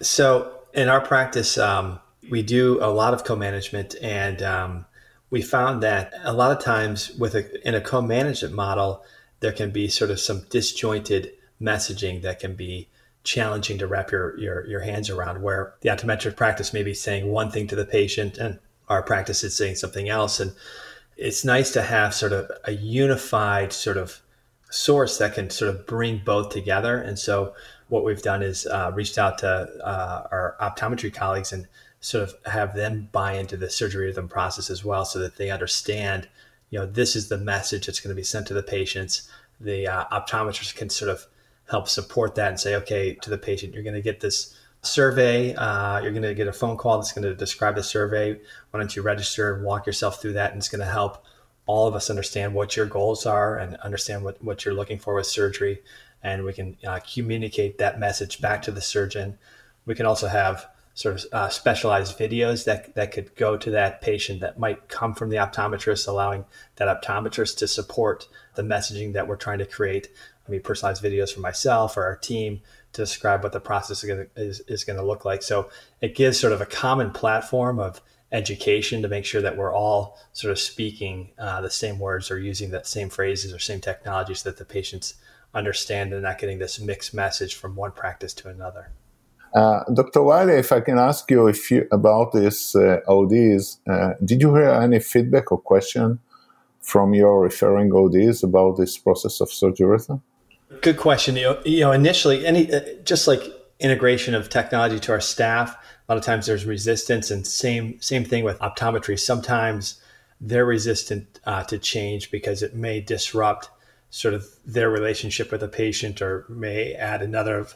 So, 0.00 0.60
in 0.72 0.88
our 0.88 1.00
practice, 1.00 1.58
um, 1.58 1.98
we 2.30 2.42
do 2.42 2.78
a 2.80 2.88
lot 2.88 3.12
of 3.12 3.24
co-management, 3.24 3.96
and 4.00 4.42
um, 4.42 4.86
we 5.30 5.42
found 5.42 5.82
that 5.82 6.14
a 6.22 6.32
lot 6.32 6.56
of 6.56 6.62
times 6.62 7.10
with 7.18 7.34
a, 7.34 7.68
in 7.68 7.74
a 7.74 7.80
co-management 7.80 8.54
model, 8.54 9.04
there 9.40 9.52
can 9.52 9.70
be 9.70 9.88
sort 9.88 10.10
of 10.10 10.20
some 10.20 10.46
disjointed 10.48 11.32
messaging 11.60 12.22
that 12.22 12.38
can 12.38 12.54
be 12.54 12.88
challenging 13.24 13.78
to 13.78 13.86
wrap 13.86 14.12
your, 14.12 14.38
your, 14.38 14.66
your 14.66 14.80
hands 14.80 15.10
around 15.10 15.42
where 15.42 15.74
the 15.80 15.88
optometric 15.88 16.36
practice 16.36 16.72
may 16.72 16.82
be 16.82 16.94
saying 16.94 17.26
one 17.26 17.50
thing 17.50 17.66
to 17.66 17.74
the 17.74 17.86
patient 17.86 18.36
and 18.38 18.58
our 18.88 19.02
practice 19.02 19.42
is 19.42 19.56
saying 19.56 19.74
something 19.74 20.08
else. 20.08 20.38
And 20.38 20.52
it's 21.16 21.44
nice 21.44 21.72
to 21.72 21.82
have 21.82 22.14
sort 22.14 22.32
of 22.32 22.50
a 22.64 22.72
unified 22.72 23.72
sort 23.72 23.96
of 23.96 24.20
source 24.70 25.18
that 25.18 25.34
can 25.34 25.48
sort 25.48 25.74
of 25.74 25.86
bring 25.86 26.20
both 26.24 26.50
together. 26.50 26.98
And 26.98 27.18
so 27.18 27.54
what 27.88 28.04
we've 28.04 28.22
done 28.22 28.42
is 28.42 28.66
uh, 28.66 28.92
reached 28.94 29.18
out 29.18 29.38
to 29.38 29.48
uh, 29.48 30.28
our 30.30 30.56
optometry 30.60 31.12
colleagues 31.12 31.52
and 31.52 31.66
sort 32.00 32.28
of 32.28 32.34
have 32.44 32.74
them 32.74 33.08
buy 33.12 33.32
into 33.32 33.56
the 33.56 33.66
SurgiRhythm 33.66 34.28
process 34.28 34.68
as 34.68 34.84
well 34.84 35.06
so 35.06 35.18
that 35.20 35.36
they 35.36 35.50
understand, 35.50 36.28
you 36.68 36.78
know, 36.78 36.86
this 36.86 37.16
is 37.16 37.28
the 37.28 37.38
message 37.38 37.86
that's 37.86 38.00
going 38.00 38.14
to 38.14 38.20
be 38.20 38.22
sent 38.22 38.46
to 38.48 38.54
the 38.54 38.62
patients. 38.62 39.28
The 39.60 39.86
uh, 39.86 40.04
optometrist 40.12 40.74
can 40.74 40.90
sort 40.90 41.10
of 41.10 41.26
help 41.68 41.88
support 41.88 42.34
that 42.34 42.48
and 42.48 42.60
say, 42.60 42.74
okay, 42.76 43.14
to 43.14 43.30
the 43.30 43.38
patient, 43.38 43.74
you're 43.74 43.82
going 43.82 43.94
to 43.94 44.02
get 44.02 44.20
this 44.20 44.54
survey. 44.82 45.54
Uh, 45.54 46.00
you're 46.00 46.12
going 46.12 46.22
to 46.22 46.34
get 46.34 46.46
a 46.46 46.52
phone 46.52 46.76
call 46.76 46.98
that's 46.98 47.12
going 47.12 47.24
to 47.24 47.34
describe 47.34 47.74
the 47.74 47.82
survey. 47.82 48.34
Why 48.70 48.80
don't 48.80 48.94
you 48.94 49.02
register 49.02 49.54
and 49.54 49.64
walk 49.64 49.86
yourself 49.86 50.20
through 50.20 50.34
that? 50.34 50.52
And 50.52 50.58
it's 50.58 50.68
going 50.68 50.80
to 50.80 50.86
help 50.86 51.24
all 51.66 51.86
of 51.86 51.94
us 51.94 52.10
understand 52.10 52.54
what 52.54 52.76
your 52.76 52.86
goals 52.86 53.24
are 53.24 53.56
and 53.56 53.76
understand 53.76 54.22
what, 54.22 54.42
what 54.44 54.64
you're 54.64 54.74
looking 54.74 54.98
for 54.98 55.14
with 55.14 55.26
surgery. 55.26 55.82
And 56.22 56.44
we 56.44 56.52
can 56.52 56.76
uh, 56.86 57.00
communicate 57.00 57.78
that 57.78 57.98
message 57.98 58.40
back 58.40 58.62
to 58.62 58.70
the 58.70 58.80
surgeon. 58.80 59.38
We 59.86 59.94
can 59.94 60.06
also 60.06 60.28
have 60.28 60.66
sort 60.94 61.16
of 61.16 61.26
uh, 61.32 61.48
specialized 61.48 62.16
videos 62.18 62.64
that, 62.64 62.94
that 62.94 63.10
could 63.12 63.34
go 63.34 63.56
to 63.56 63.70
that 63.70 64.00
patient 64.00 64.40
that 64.40 64.58
might 64.58 64.88
come 64.88 65.12
from 65.12 65.28
the 65.28 65.36
optometrist, 65.36 66.06
allowing 66.06 66.44
that 66.76 67.02
optometrist 67.02 67.56
to 67.58 67.66
support 67.66 68.28
the 68.54 68.62
messaging 68.62 69.12
that 69.12 69.26
we're 69.26 69.36
trying 69.36 69.58
to 69.58 69.66
create 69.66 70.08
I 70.46 70.50
mean, 70.50 70.60
personalized 70.60 71.02
videos 71.02 71.32
for 71.32 71.40
myself 71.40 71.96
or 71.96 72.04
our 72.04 72.16
team 72.16 72.60
to 72.92 73.02
describe 73.02 73.42
what 73.42 73.52
the 73.52 73.60
process 73.60 74.04
is 74.04 74.60
is, 74.60 74.84
going 74.84 74.98
to 74.98 75.04
look 75.04 75.24
like. 75.24 75.42
So 75.42 75.70
it 76.00 76.14
gives 76.14 76.38
sort 76.38 76.52
of 76.52 76.60
a 76.60 76.66
common 76.66 77.10
platform 77.10 77.78
of 77.78 78.00
education 78.30 79.02
to 79.02 79.08
make 79.08 79.24
sure 79.24 79.40
that 79.40 79.56
we're 79.56 79.72
all 79.72 80.18
sort 80.32 80.50
of 80.50 80.58
speaking 80.58 81.30
uh, 81.38 81.60
the 81.60 81.70
same 81.70 81.98
words 81.98 82.30
or 82.30 82.38
using 82.38 82.70
that 82.70 82.86
same 82.86 83.08
phrases 83.08 83.52
or 83.52 83.58
same 83.58 83.80
technologies 83.80 84.42
that 84.42 84.56
the 84.56 84.64
patients 84.64 85.14
understand 85.54 86.12
and 86.12 86.22
not 86.22 86.38
getting 86.38 86.58
this 86.58 86.80
mixed 86.80 87.14
message 87.14 87.54
from 87.54 87.76
one 87.76 87.92
practice 87.92 88.34
to 88.34 88.48
another. 88.48 88.90
Uh, 89.54 89.84
Dr. 89.92 90.22
Wiley, 90.22 90.54
if 90.54 90.72
I 90.72 90.80
can 90.80 90.98
ask 90.98 91.30
you 91.30 91.46
if 91.46 91.70
you 91.70 91.86
about 91.92 92.32
these 92.32 92.74
uh, 92.74 92.98
ODs, 93.06 93.78
uh, 93.88 94.14
did 94.24 94.42
you 94.42 94.52
hear 94.54 94.70
any 94.70 94.98
feedback 94.98 95.52
or 95.52 95.58
question 95.58 96.18
from 96.80 97.14
your 97.14 97.40
referring 97.40 97.94
ODs 97.94 98.42
about 98.42 98.76
this 98.76 98.98
process 98.98 99.40
of 99.40 99.52
surgery? 99.52 99.98
Good 100.80 100.96
question. 100.96 101.36
You 101.36 101.80
know, 101.80 101.92
initially, 101.92 102.46
any 102.46 102.72
uh, 102.72 102.80
just 103.04 103.26
like 103.26 103.42
integration 103.80 104.34
of 104.34 104.48
technology 104.48 104.98
to 105.00 105.12
our 105.12 105.20
staff, 105.20 105.76
a 106.08 106.12
lot 106.12 106.18
of 106.18 106.24
times 106.24 106.46
there's 106.46 106.64
resistance, 106.64 107.30
and 107.30 107.46
same 107.46 108.00
same 108.00 108.24
thing 108.24 108.44
with 108.44 108.58
optometry. 108.58 109.18
Sometimes 109.18 110.00
they're 110.40 110.66
resistant 110.66 111.40
uh, 111.44 111.64
to 111.64 111.78
change 111.78 112.30
because 112.30 112.62
it 112.62 112.74
may 112.74 113.00
disrupt 113.00 113.70
sort 114.10 114.34
of 114.34 114.46
their 114.64 114.90
relationship 114.90 115.50
with 115.50 115.62
a 115.62 115.68
patient 115.68 116.22
or 116.22 116.44
may 116.48 116.94
add 116.94 117.22
another 117.22 117.66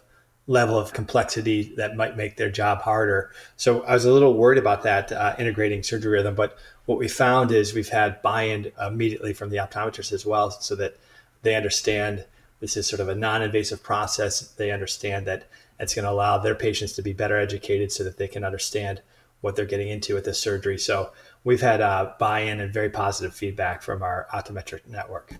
level 0.46 0.78
of 0.78 0.92
complexity 0.92 1.74
that 1.76 1.96
might 1.96 2.16
make 2.16 2.36
their 2.36 2.50
job 2.50 2.80
harder. 2.80 3.30
So 3.56 3.82
I 3.82 3.92
was 3.94 4.06
a 4.06 4.12
little 4.12 4.34
worried 4.34 4.58
about 4.58 4.82
that 4.84 5.12
uh, 5.12 5.34
integrating 5.38 5.82
SurgiRhythm, 5.82 6.34
but 6.34 6.56
what 6.86 6.98
we 6.98 7.06
found 7.06 7.52
is 7.52 7.74
we've 7.74 7.88
had 7.88 8.22
buy-in 8.22 8.72
immediately 8.80 9.34
from 9.34 9.50
the 9.50 9.58
optometrists 9.58 10.12
as 10.12 10.24
well, 10.24 10.50
so 10.50 10.74
that 10.76 10.96
they 11.42 11.54
understand 11.54 12.24
this 12.60 12.76
is 12.76 12.86
sort 12.86 13.00
of 13.00 13.08
a 13.08 13.14
non-invasive 13.14 13.82
process. 13.82 14.40
They 14.40 14.70
understand 14.70 15.26
that 15.26 15.48
it's 15.78 15.94
going 15.94 16.04
to 16.04 16.10
allow 16.10 16.38
their 16.38 16.54
patients 16.54 16.92
to 16.94 17.02
be 17.02 17.12
better 17.12 17.38
educated, 17.38 17.92
so 17.92 18.04
that 18.04 18.16
they 18.16 18.28
can 18.28 18.44
understand 18.44 19.02
what 19.40 19.54
they're 19.54 19.64
getting 19.64 19.88
into 19.88 20.14
with 20.14 20.24
this 20.24 20.40
surgery. 20.40 20.78
So 20.78 21.12
we've 21.44 21.60
had 21.60 21.80
uh, 21.80 22.12
buy-in 22.18 22.60
and 22.60 22.72
very 22.72 22.90
positive 22.90 23.34
feedback 23.34 23.82
from 23.82 24.02
our 24.02 24.26
optometric 24.34 24.88
network. 24.88 25.34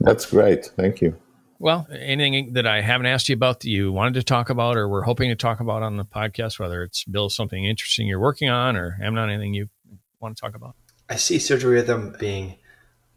That's 0.00 0.26
great. 0.26 0.66
Thank 0.76 1.00
you. 1.00 1.16
Well, 1.58 1.86
anything 1.90 2.54
that 2.54 2.66
I 2.66 2.80
haven't 2.80 3.06
asked 3.06 3.28
you 3.28 3.34
about 3.34 3.60
that 3.60 3.68
you 3.68 3.92
wanted 3.92 4.14
to 4.14 4.24
talk 4.24 4.50
about 4.50 4.76
or 4.76 4.88
we're 4.88 5.02
hoping 5.02 5.30
to 5.30 5.36
talk 5.36 5.60
about 5.60 5.82
on 5.82 5.96
the 5.96 6.04
podcast, 6.04 6.58
whether 6.58 6.82
it's 6.82 7.04
Bill 7.04 7.30
something 7.30 7.64
interesting 7.64 8.08
you're 8.08 8.18
working 8.18 8.48
on 8.48 8.76
or 8.76 8.98
Amnon 9.00 9.30
anything 9.30 9.54
you 9.54 9.68
want 10.20 10.36
to 10.36 10.40
talk 10.40 10.56
about? 10.56 10.74
I 11.08 11.16
see 11.16 11.36
SurgiRhythm 11.36 12.18
being 12.18 12.56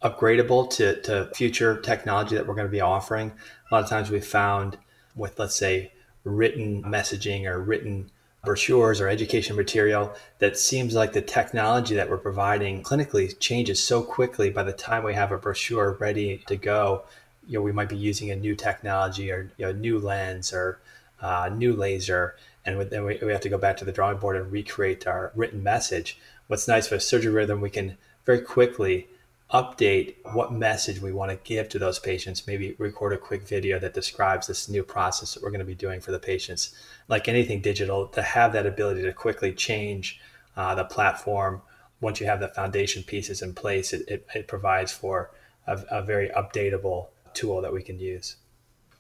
upgradable 0.06 0.70
to, 0.70 1.02
to 1.02 1.26
future 1.34 1.82
technology 1.82 2.36
that 2.36 2.46
we're 2.46 2.54
going 2.54 2.68
to 2.68 2.72
be 2.72 2.82
offering. 2.82 3.32
A 3.72 3.76
lot 3.76 3.84
of 3.84 3.90
times 3.90 4.12
we've 4.12 4.26
found 4.26 4.78
with, 5.16 5.40
let's 5.40 5.56
say, 5.56 5.92
written 6.24 6.84
messaging 6.84 7.46
or 7.46 7.60
written 7.60 8.12
brochures 8.44 9.02
or 9.02 9.10
education 9.10 9.56
material 9.56 10.14
that 10.38 10.58
seems 10.58 10.94
like 10.94 11.14
the 11.14 11.22
technology 11.22 11.96
that 11.96 12.10
we're 12.10 12.18
providing 12.18 12.84
clinically 12.84 13.38
changes 13.40 13.84
so 13.84 14.04
quickly 14.04 14.52
by 14.52 14.64
the 14.64 14.72
time 14.72 15.04
we 15.04 15.16
have 15.16 15.32
a 15.32 15.38
brochure 15.38 15.98
ready 16.00 16.38
to 16.46 16.56
go 16.56 17.04
you 17.48 17.58
know 17.58 17.64
we 17.64 17.72
might 17.72 17.90
be 17.90 17.98
using 17.98 18.30
a 18.30 18.36
new 18.36 18.56
technology 18.56 19.32
or 19.32 19.50
you 19.58 19.66
know, 19.66 19.72
new 19.72 19.98
lens 19.98 20.54
or 20.54 20.80
uh, 21.22 21.50
new 21.52 21.74
laser 21.74 22.36
and 22.66 22.80
then 22.92 23.04
we, 23.04 23.18
we 23.24 23.32
have 23.32 23.42
to 23.42 23.50
go 23.50 23.58
back 23.58 23.78
to 23.78 23.86
the 23.86 23.92
drawing 23.92 24.18
board 24.18 24.36
and 24.36 24.52
recreate 24.52 25.08
our 25.08 25.32
written 25.36 25.64
message 25.64 26.20
what's 26.48 26.68
nice 26.68 26.92
with 26.92 27.02
SurgiRhythm 27.02 27.60
we 27.62 27.70
can 27.72 27.98
very 28.26 28.42
quickly 28.42 29.08
update 29.54 30.16
what 30.34 30.52
message 30.52 31.00
we 31.00 31.12
want 31.12 31.30
to 31.30 31.38
give 31.44 31.70
to 31.70 31.78
those 31.78 32.00
patients 32.00 32.48
maybe 32.48 32.76
record 32.80 33.14
a 33.14 33.18
quick 33.18 33.48
video 33.48 33.78
that 33.78 33.94
describes 33.94 34.48
this 34.48 34.68
new 34.68 34.82
process 34.82 35.34
that 35.34 35.44
we're 35.44 35.52
going 35.52 35.60
to 35.60 35.66
be 35.66 35.76
doing 35.76 36.02
for 36.02 36.12
the 36.12 36.20
patients 36.20 36.74
like 37.08 37.28
anything 37.28 37.62
digital 37.62 38.08
to 38.08 38.24
have 38.24 38.52
that 38.54 38.66
ability 38.66 39.04
to 39.04 39.14
quickly 39.14 39.54
change 39.54 40.20
uh, 40.58 40.74
the 40.74 40.84
platform 40.84 41.62
once 42.02 42.20
you 42.20 42.26
have 42.26 42.40
the 42.40 42.48
foundation 42.50 43.04
pieces 43.04 43.44
in 43.44 43.54
place 43.54 43.94
it, 43.94 44.04
it, 44.08 44.26
it 44.34 44.48
provides 44.48 44.92
for 44.92 45.30
a, 45.68 45.80
a 45.92 46.02
very 46.02 46.30
updatable 46.30 47.08
tool 47.34 47.62
that 47.62 47.74
we 47.74 47.84
can 47.84 48.00
use. 48.00 48.38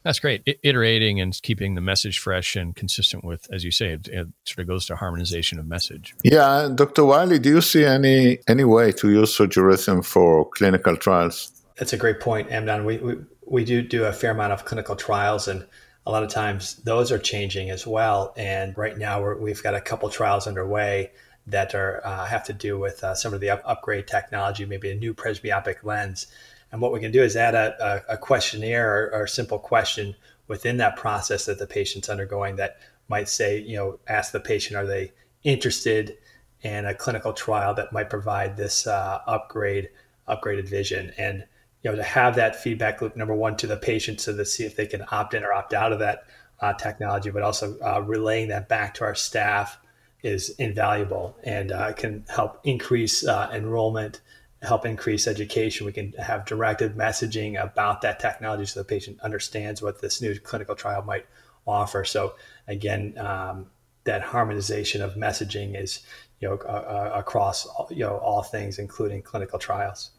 That's 0.06 0.20
great. 0.20 0.44
I- 0.48 0.56
iterating 0.62 1.20
and 1.20 1.38
keeping 1.42 1.74
the 1.74 1.82
message 1.82 2.20
fresh 2.20 2.56
and 2.56 2.76
consistent 2.76 3.26
with, 3.26 3.52
as 3.52 3.64
you 3.64 3.72
say, 3.72 3.88
it, 3.94 4.08
it, 4.08 4.28
sort 4.46 4.60
of 4.60 4.68
goes 4.68 4.86
to 4.86 4.96
harmonization 4.96 5.58
of 5.58 5.66
message. 5.66 6.14
Yeah, 6.24 6.70
Dr. 6.74 7.04
Wiley, 7.06 7.40
do 7.40 7.50
you 7.50 7.62
see 7.62 7.84
any 7.84 8.38
any 8.48 8.64
way 8.64 8.92
to 8.92 9.10
use 9.10 9.40
rhythm 9.40 10.04
for 10.04 10.48
clinical 10.52 10.96
trials? 10.96 11.52
That's 11.78 11.92
a 11.92 11.98
great 11.98 12.20
point, 12.20 12.52
Amnon. 12.52 12.86
We, 12.86 12.98
we 12.98 13.16
we 13.48 13.66
do 13.66 13.82
do 13.82 14.06
a 14.06 14.14
fair 14.14 14.32
amount 14.32 14.54
of 14.54 14.64
clinical 14.64 14.96
trials, 14.96 15.48
and 15.48 15.66
a 16.06 16.12
lot 16.12 16.22
of 16.22 16.30
times 16.30 16.76
those 16.84 17.12
are 17.12 17.18
changing 17.18 17.72
as 17.72 17.88
well. 17.88 18.32
And 18.38 18.78
right 18.78 18.96
now 18.96 19.34
we 19.34 19.50
have 19.50 19.64
got 19.64 19.74
a 19.74 19.82
couple 19.82 20.08
trials 20.10 20.46
underway 20.46 21.12
that 21.48 21.74
are 21.74 22.06
uh, 22.06 22.26
have 22.26 22.44
to 22.44 22.54
do 22.54 22.78
with 22.78 23.04
uh, 23.04 23.16
some 23.16 23.34
of 23.34 23.42
the 23.42 23.50
up- 23.50 23.64
upgrade 23.66 24.08
technology, 24.08 24.66
maybe 24.68 24.92
a 24.92 24.96
new 24.96 25.16
presbyopic 25.16 25.84
lens 25.84 26.28
and 26.72 26.82
what 26.82 26.92
we 26.92 27.00
can 27.00 27.12
do 27.12 27.24
is 27.24 27.36
add 27.36 27.56
a, 27.56 28.04
a, 28.10 28.18
questionnaire 28.18 28.92
or, 28.92 29.14
or, 29.14 29.24
a 29.24 29.30
simple 29.30 29.60
question 29.60 30.16
within 30.48 30.78
that 30.78 30.96
process 30.96 31.46
that 31.46 31.60
the 31.60 31.68
patient's 31.68 32.10
undergoing 32.10 32.56
that 32.58 32.78
might 33.08 33.30
say, 33.30 33.60
you 33.60 33.78
know, 33.78 34.00
ask 34.08 34.32
the 34.32 34.40
patient, 34.40 34.76
are 34.76 34.86
they 34.86 35.12
interested 35.44 36.18
in 36.62 36.86
a 36.86 36.94
clinical 36.94 37.34
trial 37.34 37.74
that 37.76 37.94
might 37.94 38.10
provide 38.10 38.58
this 38.58 38.88
uh, 38.88 39.20
upgrade, 39.28 39.90
upgraded 40.28 40.68
vision? 40.68 41.14
And, 41.18 41.46
you 41.84 41.92
know, 41.92 41.96
to 41.96 42.04
have 42.04 42.36
that 42.36 42.56
feedback 42.56 43.02
loop, 43.02 43.16
number 43.16 43.36
one, 43.36 43.58
to 43.58 43.68
the 43.68 43.78
patient 43.78 44.20
so 44.20 44.36
to 44.36 44.46
see 44.46 44.66
if 44.66 44.76
they 44.76 44.88
can 44.88 45.06
opt 45.12 45.34
in 45.34 45.44
or 45.44 45.54
opt 45.54 45.74
out 45.74 45.94
of 45.94 46.00
that 46.00 46.24
uh, 46.62 46.74
technology, 46.74 47.30
but 47.30 47.44
also 47.44 47.78
uh, 47.80 48.02
relaying 48.02 48.48
that 48.50 48.68
back 48.68 48.94
to 48.96 49.04
our 49.04 49.16
staff 49.16 49.78
is 50.24 50.50
invaluable 50.52 51.38
and 51.44 51.72
uh, 51.72 51.94
can 51.94 52.26
help 52.28 52.60
increase 52.64 53.26
uh, 53.26 53.50
enrollment 53.54 54.22
help 54.66 54.86
increase 54.86 55.28
education. 55.28 55.86
We 55.86 55.92
can 55.92 56.14
have 56.14 56.46
directed 56.46 56.96
messaging 56.96 57.62
about 57.62 58.02
that 58.02 58.20
technology 58.20 58.66
so 58.66 58.80
the 58.80 58.86
patient 58.86 59.20
understands 59.22 59.82
what 59.82 60.02
this 60.02 60.22
new 60.22 60.40
clinical 60.40 60.76
trial 60.76 61.04
might 61.04 61.26
offer. 61.68 62.04
So 62.04 62.36
again, 62.68 63.18
um, 63.18 63.68
that 64.06 64.22
harmonization 64.22 65.02
of 65.02 65.16
messaging 65.16 65.80
is 65.82 66.02
you 66.40 66.50
know 66.50 66.56
uh, 66.58 67.12
across 67.14 67.68
you 67.90 68.06
know 68.06 68.18
all 68.18 68.44
things, 68.44 68.80
including 68.80 69.22
clinical 69.22 69.60
trials. 69.60 70.12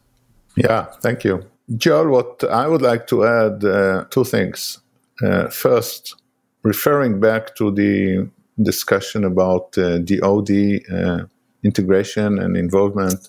Yeah, 0.56 0.86
thank 1.00 1.24
you, 1.24 1.44
Joel. 1.76 2.08
What 2.08 2.44
I 2.44 2.66
would 2.66 2.82
like 2.82 3.06
to 3.08 3.24
add 3.24 3.64
uh, 3.64 4.04
two 4.10 4.24
things. 4.24 4.80
Uh, 5.22 5.48
first, 5.48 6.14
referring 6.62 7.20
back 7.20 7.54
to 7.56 7.70
the 7.70 8.28
discussion 8.62 9.24
about 9.24 9.76
uh, 9.78 9.98
the 10.02 10.20
OD 10.22 10.50
uh, 10.92 11.26
integration 11.62 12.38
and 12.38 12.56
involvement 12.56 13.28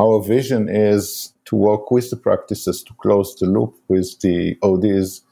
our 0.00 0.22
vision 0.22 0.68
is 0.68 1.34
to 1.44 1.54
work 1.56 1.90
with 1.90 2.08
the 2.10 2.16
practices 2.16 2.82
to 2.82 2.94
close 2.94 3.36
the 3.36 3.46
loop 3.46 3.74
with 3.88 4.18
the 4.20 4.56
ODs 4.62 5.22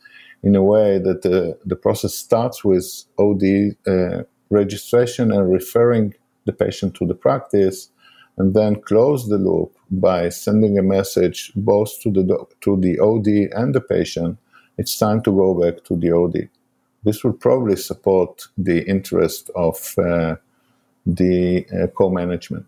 in 0.42 0.54
a 0.54 0.62
way 0.62 0.98
that 0.98 1.22
the, 1.22 1.58
the 1.64 1.76
process 1.76 2.14
starts 2.14 2.62
with 2.64 2.86
OD 3.18 3.44
uh, 3.86 4.22
registration 4.50 5.32
and 5.32 5.50
referring 5.50 6.14
the 6.44 6.52
patient 6.52 6.94
to 6.94 7.06
the 7.06 7.14
practice, 7.14 7.90
and 8.36 8.54
then 8.54 8.80
close 8.82 9.28
the 9.28 9.38
loop 9.38 9.72
by 9.90 10.28
sending 10.28 10.78
a 10.78 10.82
message 10.82 11.52
both 11.56 12.00
to 12.02 12.10
the 12.10 12.24
to 12.60 12.76
the 12.76 12.98
OD 13.00 13.28
and 13.60 13.74
the 13.74 13.80
patient. 13.80 14.38
It's 14.76 14.98
time 14.98 15.22
to 15.22 15.32
go 15.42 15.48
back 15.62 15.84
to 15.84 15.96
the 15.96 16.12
OD. 16.12 16.48
This 17.04 17.24
will 17.24 17.38
probably 17.46 17.76
support 17.76 18.48
the 18.56 18.86
interest 18.86 19.50
of 19.56 19.76
uh, 19.98 20.36
the 21.06 21.66
uh, 21.76 21.86
co-management. 21.88 22.66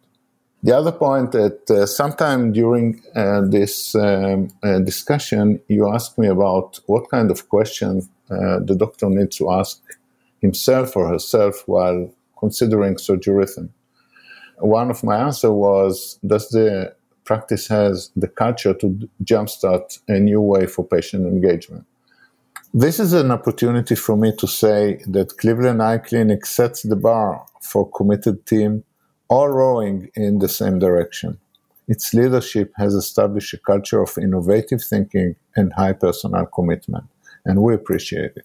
The 0.62 0.76
other 0.76 0.92
point 0.92 1.32
that 1.32 1.70
uh, 1.70 1.86
sometime 1.86 2.52
during 2.52 3.02
uh, 3.16 3.40
this 3.42 3.94
um, 3.94 4.50
uh, 4.62 4.80
discussion, 4.80 5.60
you 5.68 5.90
asked 5.90 6.18
me 6.18 6.28
about 6.28 6.80
what 6.86 7.08
kind 7.08 7.30
of 7.30 7.48
question 7.48 8.06
uh, 8.30 8.58
the 8.60 8.76
doctor 8.76 9.08
needs 9.08 9.36
to 9.38 9.50
ask 9.50 9.80
himself 10.42 10.96
or 10.96 11.08
herself 11.08 11.62
while 11.66 12.12
considering 12.38 12.96
SurgiRhythm. 12.96 13.70
One 14.58 14.90
of 14.90 15.02
my 15.02 15.16
answer 15.16 15.50
was, 15.50 16.18
does 16.26 16.50
the 16.50 16.94
practice 17.24 17.68
has 17.68 18.10
the 18.14 18.28
culture 18.28 18.74
to 18.74 19.08
jumpstart 19.24 19.98
a 20.08 20.18
new 20.20 20.42
way 20.42 20.66
for 20.66 20.84
patient 20.84 21.26
engagement? 21.26 21.86
This 22.74 23.00
is 23.00 23.14
an 23.14 23.30
opportunity 23.30 23.94
for 23.94 24.16
me 24.16 24.36
to 24.36 24.46
say 24.46 25.02
that 25.06 25.38
Cleveland 25.38 25.82
Eye 25.82 25.98
Clinic 25.98 26.44
sets 26.44 26.82
the 26.82 26.96
bar 26.96 27.46
for 27.62 27.90
committed 27.90 28.44
team 28.46 28.84
all 29.30 29.48
rowing 29.48 30.10
in 30.14 30.40
the 30.40 30.48
same 30.48 30.80
direction. 30.80 31.38
Its 31.86 32.12
leadership 32.12 32.72
has 32.76 32.94
established 32.94 33.54
a 33.54 33.58
culture 33.58 34.02
of 34.02 34.18
innovative 34.18 34.82
thinking 34.82 35.36
and 35.56 35.72
high 35.72 35.92
personal 35.92 36.46
commitment, 36.46 37.04
and 37.44 37.62
we 37.62 37.72
appreciate 37.72 38.32
it. 38.36 38.44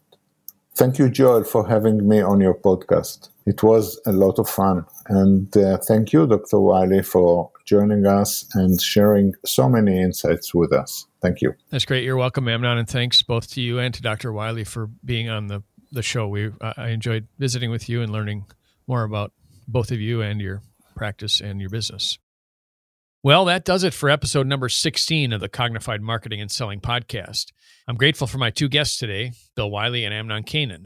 Thank 0.75 0.99
you, 0.99 1.09
Joel, 1.09 1.43
for 1.43 1.67
having 1.67 2.07
me 2.07 2.21
on 2.21 2.39
your 2.39 2.53
podcast. 2.53 3.29
It 3.45 3.63
was 3.63 3.99
a 4.05 4.11
lot 4.11 4.39
of 4.39 4.49
fun. 4.49 4.85
And 5.07 5.55
uh, 5.55 5.77
thank 5.87 6.11
you, 6.11 6.27
Dr. 6.27 6.59
Wiley, 6.59 7.01
for 7.01 7.49
joining 7.65 8.05
us 8.05 8.45
and 8.53 8.81
sharing 8.81 9.33
so 9.45 9.69
many 9.69 10.01
insights 10.01 10.53
with 10.53 10.73
us. 10.73 11.05
Thank 11.21 11.41
you. 11.41 11.53
That's 11.69 11.85
great. 11.85 12.03
You're 12.03 12.17
welcome, 12.17 12.47
Amnon, 12.47 12.77
and 12.77 12.89
thanks 12.89 13.21
both 13.21 13.49
to 13.51 13.61
you 13.61 13.79
and 13.79 13.93
to 13.93 14.01
Dr. 14.01 14.33
Wiley 14.33 14.65
for 14.65 14.87
being 15.05 15.29
on 15.29 15.47
the, 15.47 15.63
the 15.91 16.03
show. 16.03 16.27
We 16.27 16.51
I 16.61 16.89
enjoyed 16.89 17.27
visiting 17.39 17.71
with 17.71 17.87
you 17.87 18.01
and 18.01 18.11
learning 18.11 18.45
more 18.85 19.03
about 19.03 19.31
both 19.67 19.91
of 19.91 19.99
you 19.99 20.21
and 20.21 20.41
your 20.41 20.61
practice, 20.95 21.41
and 21.41 21.59
your 21.59 21.69
business. 21.69 22.17
Well, 23.23 23.45
that 23.45 23.65
does 23.65 23.83
it 23.83 23.93
for 23.93 24.09
episode 24.09 24.45
number 24.45 24.69
16 24.69 25.33
of 25.33 25.41
the 25.41 25.49
Cognified 25.49 26.01
Marketing 26.01 26.39
and 26.39 26.51
Selling 26.51 26.79
Podcast. 26.79 27.51
I'm 27.87 27.95
grateful 27.95 28.27
for 28.27 28.37
my 28.37 28.51
two 28.51 28.69
guests 28.69 28.97
today, 28.97 29.31
Bill 29.55 29.69
Wiley 29.69 30.05
and 30.05 30.13
Amnon 30.13 30.43
Kanan. 30.43 30.85